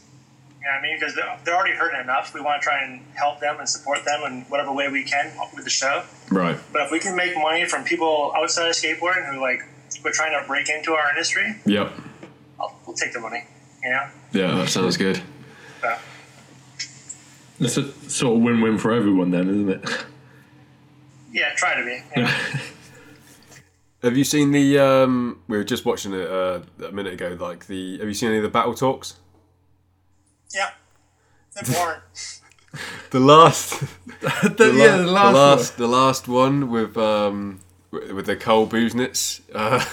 You 0.60 0.66
know 0.66 0.72
what 0.74 0.80
I 0.80 0.82
mean? 0.84 1.00
Because 1.00 1.16
they're, 1.16 1.40
they're 1.46 1.56
already 1.56 1.74
hurting 1.76 2.02
enough. 2.02 2.34
We 2.34 2.42
want 2.42 2.60
to 2.62 2.66
try 2.66 2.84
and 2.84 3.00
help 3.14 3.40
them 3.40 3.58
and 3.60 3.70
support 3.70 4.04
them 4.04 4.22
in 4.26 4.42
whatever 4.50 4.74
way 4.74 4.90
we 4.90 5.04
can 5.04 5.32
with 5.56 5.64
the 5.64 5.70
show. 5.70 6.04
right. 6.32 6.58
But 6.74 6.82
if 6.82 6.92
we 6.92 7.00
can 7.00 7.16
make 7.16 7.36
money 7.38 7.66
from 7.66 7.84
people 7.84 8.34
outside 8.36 8.68
of 8.68 8.76
skateboarding 8.76 9.32
who 9.32 9.40
like 9.40 9.62
we're 10.04 10.12
trying 10.12 10.40
to 10.40 10.46
break 10.48 10.68
into 10.70 10.92
our 10.94 11.10
industry, 11.12 11.56
Yep. 11.66 11.94
I'll, 12.60 12.76
we'll 12.86 12.96
take 12.96 13.14
the 13.14 13.20
money. 13.20 13.44
You 13.84 13.90
know. 13.92 14.08
Yeah, 14.34 14.56
that 14.56 14.70
sounds 14.70 14.98
good. 14.98 15.22
So, 15.82 15.96
It's 17.60 17.78
a 17.78 18.10
sort 18.10 18.36
of 18.36 18.42
win-win 18.42 18.78
for 18.80 18.92
everyone, 18.92 19.30
then, 19.32 19.48
isn't 19.48 19.70
it? 19.70 20.06
yeah, 21.32 21.54
try 21.56 21.76
to 21.80 21.86
be. 21.86 22.02
You 22.18 22.24
know? 22.28 22.34
Have 24.06 24.16
you 24.16 24.24
seen 24.24 24.52
the? 24.52 24.80
Um, 24.80 25.42
we 25.48 25.58
were 25.58 25.64
just 25.64 25.84
watching 25.86 26.14
it 26.14 26.30
uh, 26.30 26.62
a 26.88 26.92
minute 26.92 27.14
ago. 27.14 27.36
Like 27.40 27.66
the. 27.68 27.98
Have 28.00 28.08
you 28.08 28.14
seen 28.14 28.30
any 28.30 28.38
of 28.38 28.44
the 28.44 28.50
battle 28.50 28.74
talks? 28.74 29.18
yeah. 30.54 30.70
They're 31.54 31.74
boring. 31.76 32.02
The 33.12 33.20
last. 33.20 33.82
The- 34.22 34.74
yeah, 34.76 34.98
the 34.98 35.08
last, 35.08 35.34
the 35.34 35.40
last, 35.40 35.78
the 35.78 35.88
last 35.88 36.28
one 36.28 36.70
with 36.70 36.98
um 36.98 37.62
with 37.92 38.26
the 38.26 38.36
Cole 38.36 38.68
Busenitz. 38.68 39.42
Uh, 39.54 39.84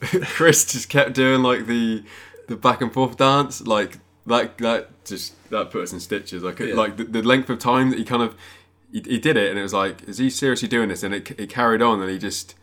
Chris 0.26 0.64
just 0.64 0.88
kept 0.88 1.12
doing 1.14 1.42
like 1.42 1.66
the 1.66 2.04
the 2.48 2.56
back 2.56 2.80
and 2.80 2.92
forth 2.92 3.16
dance, 3.16 3.60
like 3.66 3.98
that 4.26 4.56
that 4.58 5.04
just 5.04 5.34
that 5.50 5.70
put 5.70 5.82
us 5.82 5.92
in 5.92 6.00
stitches. 6.00 6.42
Like 6.44 6.60
Yeah. 6.60 6.74
like 6.74 6.96
the, 6.96 7.04
the 7.04 7.22
length 7.22 7.50
of 7.50 7.58
time 7.58 7.90
that 7.90 7.98
he 7.98 8.04
kind 8.04 8.22
of 8.22 8.36
he, 8.92 9.00
he 9.04 9.18
did 9.18 9.36
it, 9.36 9.50
and 9.50 9.58
it 9.58 9.62
was 9.62 9.74
like, 9.74 10.02
is 10.04 10.18
he 10.18 10.30
seriously 10.30 10.68
doing 10.68 10.88
this? 10.90 11.02
And 11.02 11.12
it, 11.14 11.30
it 11.40 11.48
carried 11.50 11.82
on, 11.82 12.00
and 12.00 12.10
he 12.10 12.18
just 12.18 12.54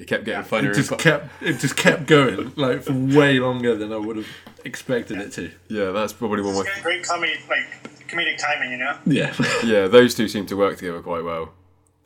he 0.00 0.06
kept 0.06 0.24
getting 0.24 0.42
funnier. 0.44 0.70
It 0.70 0.76
and 0.76 0.86
just 0.86 0.88
fu- 0.90 0.96
kept 0.96 1.42
it 1.42 1.58
just 1.60 1.76
kept 1.76 2.06
going 2.06 2.52
like 2.56 2.82
for 2.82 2.94
way 2.94 3.38
longer 3.38 3.76
than 3.76 3.92
I 3.92 3.96
would 3.98 4.16
have 4.16 4.26
expected 4.64 5.18
it 5.18 5.30
to. 5.32 5.50
yeah, 5.68 5.90
that's 5.90 6.12
probably 6.14 6.42
one 6.42 6.54
of 6.56 6.66
It's 6.66 6.80
great 6.80 7.04
comedy, 7.04 7.34
like 7.48 7.66
comedic 8.08 8.38
timing, 8.38 8.72
you 8.72 8.78
know. 8.78 8.96
Yeah. 9.04 9.34
Yeah, 9.64 9.86
those 9.88 10.14
two 10.14 10.26
seem 10.26 10.46
to 10.46 10.56
work 10.56 10.78
together 10.78 11.00
quite 11.02 11.22
well. 11.22 11.52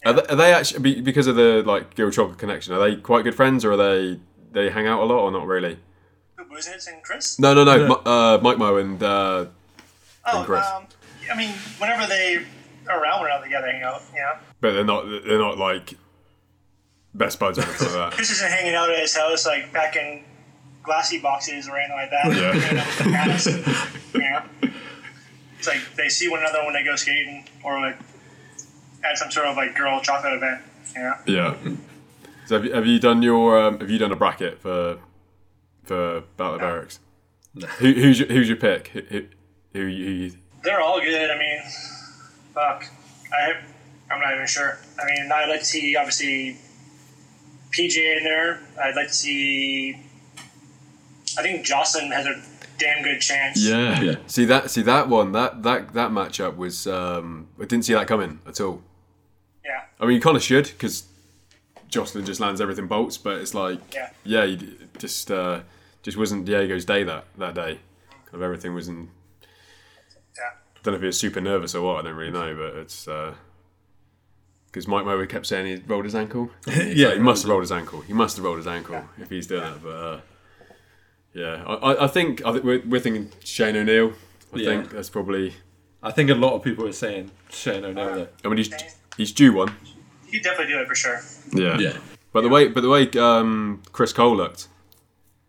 Are 0.04 0.12
they, 0.12 0.22
are 0.26 0.36
they 0.36 0.52
actually 0.52 1.00
because 1.00 1.26
of 1.28 1.36
the 1.36 1.62
like 1.64 1.94
Girl 1.94 2.10
Chocolate 2.10 2.38
connection? 2.38 2.74
Are 2.74 2.80
they 2.80 2.96
quite 2.96 3.22
good 3.24 3.34
friends, 3.36 3.64
or 3.64 3.72
are 3.72 3.76
they 3.76 4.20
they 4.52 4.70
hang 4.70 4.86
out 4.86 5.00
a 5.00 5.04
lot, 5.04 5.20
or 5.20 5.30
not 5.30 5.46
really? 5.46 5.78
Who 6.36 6.44
Busenitz 6.44 6.88
and 6.92 7.02
Chris? 7.02 7.38
No, 7.38 7.54
no, 7.54 7.62
no. 7.64 7.76
Yeah. 7.76 7.88
Mi- 7.88 8.02
uh, 8.04 8.38
Mike 8.42 8.58
Mo 8.58 8.76
and 8.76 9.02
uh, 9.02 9.46
Oh, 10.26 10.42
Chris. 10.44 10.66
um, 10.66 10.86
I 11.32 11.36
mean, 11.36 11.50
whenever 11.78 12.06
they 12.06 12.44
are 12.88 13.02
around, 13.02 13.20
we're 13.22 13.28
not 13.28 13.42
together, 13.44 13.70
you 13.72 13.80
know. 13.80 13.98
You 14.14 14.26
but 14.60 14.72
they're 14.72 14.84
not 14.84 15.04
they're 15.26 15.38
not 15.38 15.56
like 15.58 15.94
best 17.14 17.38
buds 17.38 17.58
or 17.58 17.62
anything 17.62 17.86
like 17.86 17.96
that. 17.96 18.12
Chris 18.16 18.30
isn't 18.30 18.50
hanging 18.50 18.74
out 18.74 18.90
at 18.90 18.98
his 18.98 19.16
house 19.16 19.46
like 19.46 19.72
back 19.72 19.96
in 19.96 20.24
glassy 20.82 21.18
boxes 21.18 21.68
or 21.68 21.76
anything 21.78 21.96
like 21.96 22.10
that. 22.10 22.26
Yeah. 22.36 22.54
You 22.54 22.76
know, 22.76 22.84
with 22.84 22.98
the 22.98 23.04
past, 23.62 24.14
you 24.14 24.20
know? 24.20 24.42
It's 25.58 25.68
like 25.68 25.80
they 25.96 26.08
see 26.08 26.28
one 26.28 26.40
another 26.40 26.64
when 26.64 26.74
they 26.74 26.84
go 26.84 26.94
skating 26.96 27.46
or 27.62 27.80
like 27.80 27.96
at 29.04 29.16
some 29.16 29.30
sort 29.30 29.46
of 29.46 29.56
like 29.56 29.74
girl 29.74 30.00
chocolate 30.00 30.34
event. 30.34 30.60
Yeah. 30.94 31.18
Yeah. 31.26 31.56
So 32.46 32.56
have 32.56 32.64
you, 32.66 32.72
have 32.72 32.86
you 32.86 32.98
done 32.98 33.22
your 33.22 33.58
um, 33.58 33.80
have 33.80 33.90
you 33.90 33.98
done 33.98 34.12
a 34.12 34.16
bracket 34.16 34.60
for 34.60 34.98
for 35.84 36.22
Battle 36.36 36.56
of 36.56 36.60
No. 36.60 36.66
Berrics? 36.66 36.98
Who, 37.78 37.92
who's 37.92 38.18
your, 38.18 38.28
who's 38.28 38.48
your 38.48 38.56
pick? 38.56 38.88
Who, 38.88 39.00
who, 39.00 39.24
who 39.72 39.80
you, 39.86 40.10
you 40.10 40.32
They're 40.62 40.80
all 40.80 41.00
good. 41.00 41.30
I 41.30 41.38
mean, 41.38 41.60
fuck. 42.52 42.84
I 43.32 43.54
I'm 44.10 44.20
not 44.20 44.34
even 44.34 44.46
sure. 44.46 44.78
I 45.00 45.06
mean, 45.06 45.32
I'd 45.32 45.48
like 45.48 45.60
to 45.60 45.66
see 45.66 45.96
obviously 45.96 46.58
PJ 47.76 48.18
in 48.18 48.24
there. 48.24 48.60
I'd 48.82 48.94
like 48.94 49.08
to 49.08 49.14
see. 49.14 49.96
I 51.38 51.42
think 51.42 51.64
Jocelyn 51.64 52.10
has 52.12 52.26
a 52.26 52.40
damn 52.78 53.02
good 53.02 53.20
chance. 53.20 53.62
Yeah. 53.64 54.00
Yeah. 54.00 54.14
See 54.26 54.44
that 54.46 54.70
see 54.70 54.82
that 54.82 55.08
one 55.08 55.32
that 55.32 55.62
that 55.62 55.94
that 55.94 56.10
matchup 56.10 56.56
was 56.56 56.86
um 56.86 57.48
I 57.58 57.62
didn't 57.64 57.84
see 57.84 57.94
that 57.94 58.06
coming 58.06 58.40
at 58.46 58.60
all. 58.60 58.82
Yeah. 59.64 59.82
I 60.00 60.06
mean 60.06 60.16
you 60.16 60.20
kind 60.20 60.36
of 60.36 60.42
should 60.42 60.64
because 60.66 61.04
Jocelyn 61.88 62.24
just 62.24 62.40
lands 62.40 62.60
everything 62.60 62.86
bolts, 62.86 63.18
but 63.18 63.38
it's 63.38 63.54
like 63.54 63.78
Yeah. 63.94 64.10
yeah, 64.24 64.56
just 64.98 65.30
uh 65.30 65.60
just 66.02 66.16
wasn't 66.16 66.44
Diego's 66.44 66.84
day 66.84 67.02
that 67.04 67.24
that 67.38 67.54
day. 67.54 67.80
Kind 68.26 68.34
of 68.34 68.42
everything 68.42 68.74
was 68.74 68.88
in. 68.88 69.08
Yeah. 70.36 70.50
don't 70.82 70.92
know 70.92 70.96
if 70.96 71.00
he 71.02 71.06
was 71.06 71.18
super 71.18 71.40
nervous 71.40 71.74
or 71.74 71.82
what. 71.82 72.00
I 72.04 72.08
don't 72.08 72.16
really 72.16 72.32
know, 72.32 72.54
but 72.56 72.76
it's 72.80 73.08
because 74.74 74.88
Mike 74.88 75.04
Mower 75.04 75.24
kept 75.24 75.46
saying 75.46 75.66
he 75.66 75.76
rolled 75.86 76.04
his 76.04 76.16
ankle. 76.16 76.50
yeah. 76.66 77.12
he 77.14 77.20
must 77.20 77.44
have 77.44 77.50
rolled 77.50 77.62
his 77.62 77.70
ankle. 77.70 78.00
He 78.00 78.12
must 78.12 78.34
have 78.36 78.44
rolled 78.44 78.56
his 78.56 78.66
ankle 78.66 79.04
if 79.20 79.30
he's 79.30 79.46
doing 79.46 79.62
that. 79.62 79.80
But 79.80 79.88
uh, 79.88 80.20
yeah, 81.32 81.62
I, 81.64 81.74
I- 81.92 82.04
I 82.04 82.06
think 82.08 82.44
I 82.44 82.52
think 82.52 82.64
we're, 82.64 82.82
we're 82.84 83.00
thinking 83.00 83.30
Shane 83.44 83.76
O'Neill. 83.76 84.14
I 84.52 84.56
Yeah. 84.58 84.70
think 84.70 84.90
that's 84.90 85.08
probably. 85.10 85.54
I 86.02 86.10
think 86.10 86.28
a 86.28 86.34
lot 86.34 86.54
of 86.54 86.62
people 86.64 86.86
are 86.88 86.92
saying 86.92 87.30
Shane 87.50 87.84
O'Neill 87.84 88.14
there. 88.16 88.28
I 88.44 88.48
mean, 88.48 88.56
he's 88.58 88.72
he's 89.16 89.30
due 89.32 89.52
one. 89.52 89.74
He 90.26 90.40
definitely 90.40 90.74
do 90.74 90.80
it 90.80 90.88
for 90.88 90.96
sure. 90.96 91.20
Yeah. 91.52 91.78
Yeah. 91.78 91.96
But 92.32 92.40
the 92.42 92.48
way 92.48 92.66
but 92.66 92.80
the 92.80 92.88
way 92.88 93.08
um, 93.12 93.80
Chris 93.92 94.12
Cole 94.12 94.34
looked 94.36 94.66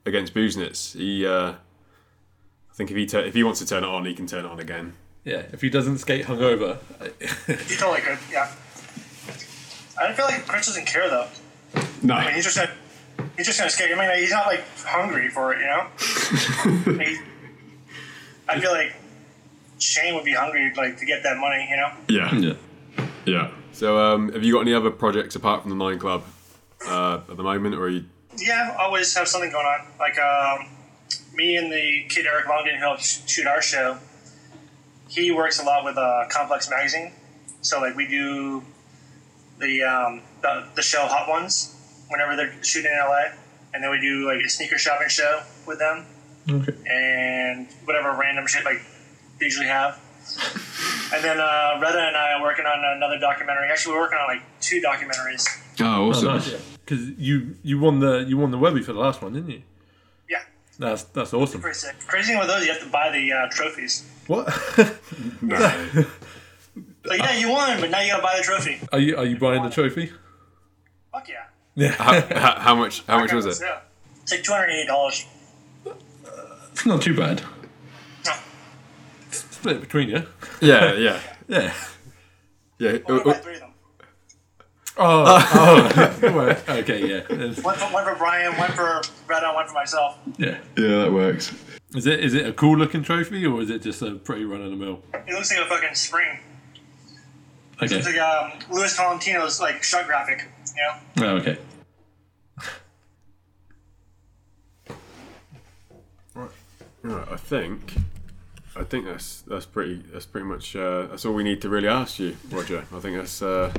against 0.05 0.35
Busenitz, 0.35 0.95
he 0.95 1.25
uh, 1.25 1.53
I 1.53 2.73
think 2.75 2.91
if 2.91 2.95
he 2.97 3.07
tur- 3.07 3.25
if 3.25 3.33
he 3.33 3.41
wants 3.43 3.59
to 3.59 3.65
turn 3.65 3.83
it 3.83 3.87
on, 3.87 4.05
he 4.05 4.13
can 4.13 4.27
turn 4.27 4.45
it 4.45 4.49
on 4.51 4.59
again. 4.59 4.93
Yeah. 5.23 5.43
If 5.51 5.61
he 5.61 5.69
doesn't 5.71 5.97
skate 5.97 6.25
hungover, 6.27 6.77
You 7.47 7.75
totally 7.77 8.01
could. 8.01 8.19
Yeah. 8.31 8.51
I 9.99 10.13
feel 10.13 10.25
like 10.25 10.45
Chris 10.47 10.65
doesn't 10.67 10.85
care 10.87 11.09
though. 11.09 11.27
No. 12.01 12.13
I 12.15 12.25
mean, 12.25 12.35
he's 12.35 12.43
just 12.43 12.57
gonna, 12.57 12.71
he's 13.37 13.45
just 13.45 13.57
gonna 13.59 13.69
skate. 13.69 13.91
I 13.91 13.97
mean, 13.97 14.17
he's 14.21 14.31
not 14.31 14.45
like 14.47 14.63
hungry 14.79 15.29
for 15.29 15.53
it, 15.53 15.59
you 15.59 15.65
know. 15.65 15.87
He- 17.03 17.19
I 18.47 18.59
feel 18.59 18.71
like 18.71 18.95
Shane 19.79 20.13
would 20.15 20.23
be 20.25 20.33
hungry, 20.33 20.71
like 20.77 20.97
to 20.99 21.05
get 21.05 21.23
that 21.23 21.37
money, 21.37 21.67
you 21.69 21.77
know. 21.77 21.91
Yeah. 22.07 22.35
yeah. 22.35 23.05
Yeah. 23.25 23.51
So 23.71 23.97
um, 23.97 24.31
have 24.33 24.43
you 24.43 24.53
got 24.53 24.61
any 24.61 24.73
other 24.73 24.91
projects 24.91 25.35
apart 25.35 25.61
from 25.63 25.71
the 25.71 25.75
Nine 25.75 25.97
Club 25.99 26.23
uh, 26.87 27.21
at 27.29 27.35
the 27.37 27.43
moment, 27.43 27.75
or 27.75 27.83
are 27.85 27.89
you? 27.89 28.05
Yeah, 28.37 28.75
always 28.79 29.15
have 29.17 29.27
something 29.27 29.51
going 29.51 29.65
on. 29.65 29.87
Like 29.99 30.19
um, 30.19 30.67
me 31.33 31.57
and 31.57 31.71
the 31.71 32.05
kid 32.07 32.25
Eric 32.27 32.45
Longden 32.45 32.75
who 32.75 32.79
helped 32.81 33.01
shoot 33.27 33.47
our 33.47 33.61
show. 33.61 33.97
He 35.09 35.31
works 35.31 35.59
a 35.59 35.63
lot 35.63 35.83
with 35.83 35.97
uh, 35.97 36.25
Complex 36.29 36.69
Magazine, 36.69 37.11
so 37.61 37.79
like 37.81 37.95
we 37.95 38.07
do 38.07 38.63
the 39.59 39.83
um, 39.83 40.21
the, 40.41 40.67
the 40.75 40.81
show 40.81 41.05
Hot 41.07 41.27
Ones 41.29 41.75
whenever 42.09 42.35
they're 42.35 42.53
shooting 42.63 42.91
in 42.91 42.97
LA, 42.97 43.23
and 43.73 43.83
then 43.83 43.89
we 43.91 43.99
do 43.99 44.27
like 44.27 44.43
a 44.45 44.49
sneaker 44.49 44.77
shopping 44.77 45.07
show 45.09 45.41
with 45.67 45.79
them, 45.79 46.05
Okay. 46.49 46.73
and 46.89 47.67
whatever 47.85 48.13
random 48.13 48.45
shit 48.47 48.63
like 48.65 48.81
they 49.39 49.45
usually 49.45 49.67
have. 49.67 49.99
And 51.13 51.23
then 51.23 51.39
uh, 51.39 51.79
Retta 51.81 51.99
and 51.99 52.17
I 52.17 52.33
are 52.33 52.41
working 52.41 52.65
on 52.65 52.97
another 52.97 53.19
documentary. 53.19 53.69
Actually, 53.69 53.95
we're 53.95 54.01
working 54.01 54.17
on 54.17 54.27
like 54.27 54.41
two 54.59 54.81
documentaries. 54.81 55.45
Oh, 55.79 56.11
Oh, 56.13 56.21
nice. 56.21 56.49
Because 56.85 57.09
you 57.17 57.55
you 57.63 57.79
won 57.79 57.99
the 57.99 58.25
you 58.27 58.37
won 58.37 58.51
the 58.51 58.57
Webby 58.57 58.81
for 58.81 58.93
the 58.93 58.99
last 58.99 59.21
one, 59.21 59.33
didn't 59.33 59.49
you? 59.51 59.61
Yeah, 60.29 60.41
That's 60.79 61.03
that's 61.03 61.33
awesome. 61.33 61.61
pretty 61.61 61.77
sick. 61.77 61.95
Crazy 62.07 62.31
thing 62.31 62.39
with 62.39 62.47
those, 62.47 62.65
you 62.65 62.71
have 62.73 62.81
to 62.81 62.89
buy 62.89 63.09
the 63.11 63.31
uh, 63.31 63.47
trophies. 63.49 64.03
What? 64.27 64.47
Like, 67.05 67.19
yeah, 67.19 67.37
you 67.37 67.49
won, 67.49 67.79
but 67.79 67.89
now 67.89 68.01
you 68.01 68.11
gotta 68.11 68.23
buy 68.23 68.37
the 68.37 68.43
trophy. 68.43 68.79
are 68.91 68.99
you 68.99 69.17
are 69.17 69.25
you 69.25 69.37
buying 69.37 69.63
the 69.63 69.69
trophy? 69.69 70.11
Fuck 71.11 71.29
yeah. 71.29 71.43
Yeah. 71.75 71.91
how, 71.91 72.21
how, 72.21 72.59
how 72.59 72.75
much? 72.75 73.05
How 73.05 73.19
much 73.19 73.33
was 73.33 73.45
it? 73.45 73.57
Yeah. 73.61 73.79
It's 74.23 74.31
like 74.31 74.43
two 74.43 74.51
hundred 74.53 74.69
eighty 74.71 74.87
dollars. 74.87 75.25
It's 76.71 76.85
not 76.85 77.01
too 77.01 77.15
bad. 77.15 77.41
No. 78.25 78.33
Split 79.31 79.77
it 79.77 79.81
between 79.81 80.09
you. 80.09 80.23
Yeah, 80.61 80.93
yeah, 80.93 81.19
Yeah. 81.47 81.73
yeah. 82.79 82.97
Well, 83.07 83.17
we 83.19 83.23
buy 83.31 83.33
three 83.33 83.53
of 83.53 83.59
them. 83.61 83.71
Oh. 84.97 85.49
oh. 85.53 86.19
Well, 86.21 86.57
okay. 86.79 87.05
Yeah. 87.07 87.21
One 87.61 87.75
for, 87.75 87.85
one 87.93 88.03
for 88.05 88.15
Brian, 88.15 88.57
one 88.57 88.71
for 88.71 89.01
Retta, 89.27 89.51
one 89.53 89.67
for 89.67 89.73
myself. 89.73 90.17
Yeah. 90.37 90.57
Yeah, 90.77 91.03
that 91.03 91.13
works. 91.13 91.53
Is 91.93 92.07
it 92.07 92.19
is 92.19 92.33
it 92.33 92.45
a 92.45 92.53
cool 92.53 92.77
looking 92.77 93.03
trophy 93.03 93.45
or 93.45 93.61
is 93.61 93.69
it 93.69 93.81
just 93.81 94.01
a 94.01 94.15
pretty 94.15 94.43
run 94.43 94.61
of 94.61 94.69
the 94.69 94.75
mill? 94.75 95.01
It 95.13 95.33
looks 95.33 95.51
like 95.55 95.65
a 95.65 95.69
fucking 95.69 95.95
spring. 95.95 96.39
Okay. 97.81 97.95
It's 97.97 98.05
like 98.05 98.17
um, 98.17 98.53
Louis 98.71 98.95
Tolentino's 98.95 99.59
like 99.59 99.83
shot 99.83 100.05
graphic. 100.07 100.47
You 100.75 100.83
know? 101.23 101.27
Oh, 101.27 101.35
okay. 101.37 101.57
Right, 107.03 107.27
I 107.29 107.35
think, 107.35 107.97
I 108.75 108.83
think 108.83 109.05
that's 109.05 109.41
that's 109.41 109.67
pretty 109.67 110.01
that's 110.11 110.25
pretty 110.25 110.47
much 110.47 110.75
uh, 110.75 111.03
that's 111.05 111.23
all 111.23 111.33
we 111.33 111.43
need 111.43 111.61
to 111.61 111.69
really 111.69 111.87
ask 111.87 112.17
you, 112.17 112.35
Roger. 112.49 112.83
I 112.91 112.99
think 112.99 113.15
that's 113.15 113.43
uh, 113.43 113.71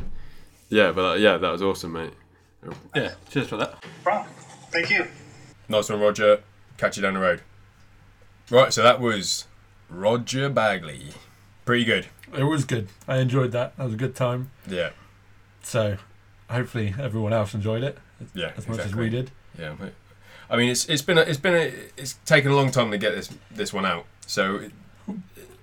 yeah, 0.68 0.92
but 0.92 1.04
uh, 1.04 1.14
yeah, 1.14 1.36
that 1.36 1.50
was 1.50 1.60
awesome, 1.60 1.92
mate. 1.94 2.12
Yeah. 2.94 3.14
Cheers 3.30 3.48
for 3.48 3.56
that. 3.56 3.84
Bro, 4.04 4.24
thank 4.70 4.90
you. 4.90 5.08
Nice 5.68 5.90
one, 5.90 5.98
Roger. 5.98 6.40
Catch 6.76 6.98
you 6.98 7.02
down 7.02 7.14
the 7.14 7.20
road. 7.20 7.40
Right, 8.48 8.72
so 8.72 8.84
that 8.84 9.00
was 9.00 9.46
Roger 9.90 10.48
Bagley. 10.48 11.08
Pretty 11.64 11.84
good. 11.84 12.06
It 12.36 12.44
was 12.44 12.64
good. 12.64 12.88
I 13.06 13.18
enjoyed 13.18 13.52
that. 13.52 13.76
That 13.76 13.84
was 13.84 13.94
a 13.94 13.96
good 13.96 14.14
time. 14.14 14.50
Yeah, 14.68 14.90
So 15.62 15.96
hopefully 16.50 16.94
everyone 16.98 17.32
else 17.32 17.54
enjoyed 17.54 17.82
it 17.82 17.98
yeah, 18.34 18.52
as 18.56 18.68
much 18.68 18.80
as 18.80 18.94
we 18.94 19.08
did. 19.08 19.30
Yeah, 19.58 19.74
I 20.50 20.56
mean, 20.56 20.68
it's 20.70 20.86
it's 20.88 21.02
been 21.02 21.18
a, 21.18 21.22
it's 21.22 21.38
been 21.40 21.54
a, 21.54 21.72
it's 21.96 22.14
taken 22.24 22.50
a 22.52 22.54
long 22.56 22.70
time 22.70 22.90
to 22.90 22.98
get 22.98 23.14
this 23.14 23.30
this 23.50 23.72
one 23.72 23.84
out. 23.86 24.04
So 24.26 24.56
It, 24.56 24.72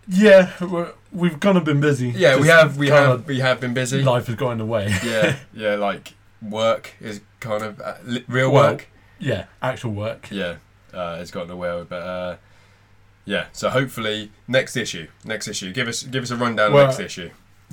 Yeah, 0.08 0.52
we're, 0.62 0.92
we've 1.12 1.40
kind 1.40 1.58
of 1.58 1.64
been 1.64 1.80
busy. 1.80 2.10
yeah, 2.10 2.38
we 2.40 2.48
have 2.50 2.78
we 2.78 2.90
have 2.90 3.26
we 3.28 3.40
have 3.40 3.60
been 3.62 3.74
busy. 3.74 4.02
Life 4.04 4.28
has 4.28 4.36
got 4.36 4.52
in 4.52 4.58
the 4.58 4.66
way. 4.66 4.88
Yeah, 5.04 5.36
yeah, 5.54 5.76
like 5.76 6.14
work 6.42 6.92
is 7.00 7.22
kind 7.40 7.64
of 7.64 7.80
uh, 7.80 7.96
li- 8.04 8.26
real 8.28 8.52
Well, 8.52 8.72
work. 8.72 8.88
yeah, 9.20 9.46
actual 9.62 9.92
work. 9.92 10.28
Yeah, 10.32 10.56
uh, 10.94 11.18
has 11.18 11.32
gotten 11.32 11.52
away 11.52 11.86
but 11.88 12.02
uh, 12.04 12.36
yeah. 13.26 13.46
So 13.52 13.70
hopefully 13.70 14.32
next 14.48 14.76
issue, 14.76 15.08
next 15.24 15.48
issue, 15.48 15.72
give 15.74 15.88
us 15.88 16.04
give 16.04 16.24
us 16.24 16.32
a 16.32 16.36
rundown 16.38 16.74
Well- 16.74 16.84
of 16.86 16.90
next 16.90 17.00
issue. 17.00 17.30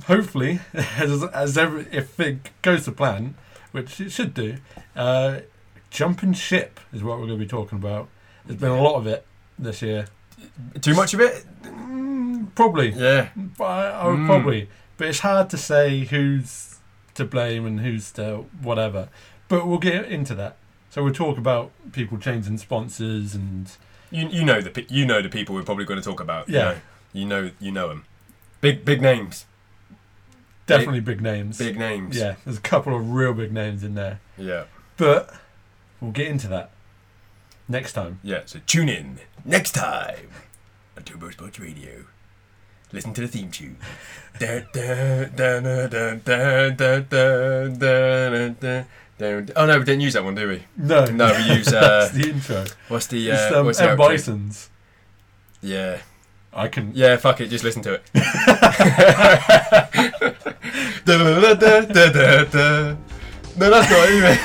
Hopefully, 0.07 0.61
as, 0.75 1.25
as 1.25 1.59
every, 1.59 1.87
if 1.93 2.19
it 2.19 2.51
goes 2.63 2.85
to 2.87 2.93
plan, 2.93 3.35
which 3.73 4.01
it 4.01 4.11
should 4.11 4.33
do, 4.33 4.57
uh, 4.97 5.41
jumping 5.91 6.33
ship 6.33 6.81
is 6.93 7.03
what 7.03 7.19
we're 7.19 7.27
going 7.27 7.39
to 7.39 7.45
be 7.45 7.49
talking 7.49 7.77
about. 7.77 8.09
There's 8.47 8.59
been 8.59 8.71
a 8.71 8.81
lot 8.81 8.95
of 8.97 9.07
it 9.07 9.27
this 9.59 9.83
year. 9.83 10.07
Too 10.81 10.95
much 10.95 11.13
of 11.13 11.21
it? 11.21 11.45
Mm, 11.65 12.55
probably. 12.55 12.91
Yeah, 12.93 13.29
But 13.59 13.65
I, 13.65 13.91
I 13.91 14.07
would 14.09 14.19
Mm. 14.21 14.27
probably. 14.27 14.71
But 14.97 15.09
it's 15.09 15.19
hard 15.19 15.51
to 15.51 15.59
say 15.59 16.01
who's 16.07 16.77
to 17.15 17.27
blame 17.27 17.67
and 17.67 17.81
who's 17.81 18.11
to 18.13 18.47
whatever. 18.63 19.11
But 19.49 19.67
we'll 19.67 19.79
get 19.79 20.07
into 20.07 20.35
that. 20.37 20.57
So 20.89 21.05
we'll 21.05 21.13
talk 21.13 21.37
about 21.37 21.73
people 21.93 22.17
changing 22.17 22.57
sponsors 22.59 23.35
and 23.35 23.71
you 24.11 24.29
you 24.29 24.45
know 24.45 24.61
the 24.61 24.85
you 24.89 25.05
know 25.07 25.23
the 25.23 25.29
people 25.29 25.55
we're 25.55 25.63
probably 25.63 25.85
going 25.85 26.01
to 26.01 26.05
talk 26.05 26.21
about. 26.21 26.49
you 26.49 26.55
Yeah. 26.57 26.65
know. 26.65 26.77
you 27.13 27.27
know 27.27 27.51
you 27.61 27.73
know 27.73 27.89
them. 27.89 28.05
Big 28.61 28.85
big 28.85 29.01
names, 29.01 29.47
definitely 30.67 31.01
big 31.01 31.21
names. 31.21 31.59
big 31.59 31.79
names. 31.79 32.17
Yeah, 32.17 32.37
there's 32.45 32.59
a 32.59 32.61
couple 32.63 32.95
of 32.97 33.11
real 33.11 33.33
big 33.35 33.53
names 33.53 33.83
in 33.83 33.95
there. 33.95 34.21
yeah, 34.37 34.65
But 34.97 35.35
we'll 36.01 36.11
get 36.13 36.29
into 36.29 36.49
that 36.49 36.71
next 37.69 37.93
time. 37.95 38.21
yeah. 38.23 38.43
So 38.47 38.61
tune 38.67 38.89
in 38.89 39.19
next 39.45 39.73
time 39.73 40.29
on 40.97 41.03
Turbo 41.05 41.31
Sports 41.31 41.59
Radio. 41.59 42.05
Listen 42.93 43.15
to 43.15 43.21
the 43.21 43.29
theme 43.29 43.51
tune. 43.51 43.77
Da, 44.39 44.61
da, 44.73 45.25
da, 45.27 45.61
da, 45.61 45.87
da, 45.89 46.15
da, 46.17 46.71
da, 46.71 47.01
da, 47.01 47.69
da, 47.69 48.49
da, 48.49 48.85
Oh 49.21 49.67
no, 49.67 49.79
we 49.79 49.85
didn't 49.85 50.01
use 50.01 50.15
that 50.15 50.25
one, 50.25 50.35
do 50.35 50.49
we? 50.49 50.63
No, 50.77 51.05
No, 51.07 51.33
we 51.37 51.43
use 51.57 51.69
uh, 51.69 51.81
That's 51.81 52.13
the 52.13 52.31
intro. 52.31 52.65
what's 52.89 53.07
the 53.09 53.33
uh, 53.33 53.61
um, 53.61 53.67
what's 53.67 53.79
the 53.79 53.91
M 53.91 53.99
outro? 53.99 54.09
Bison's. 54.11 54.71
Yeah, 55.63 55.99
I 56.55 56.69
can. 56.69 56.93
yeah. 56.95 57.17
Fuck 57.17 57.41
it, 57.41 57.49
just 57.49 57.65
listen 57.65 57.83
to 57.83 57.95
it. 57.95 58.03
Da, 61.05 61.17
da, 61.17 61.55
da, 61.55 61.81
da, 61.81 62.11
da, 62.13 62.45
da. 62.45 62.95
No, 63.57 63.71
that's 63.71 63.91
not 63.91 64.11
even. 64.11 64.37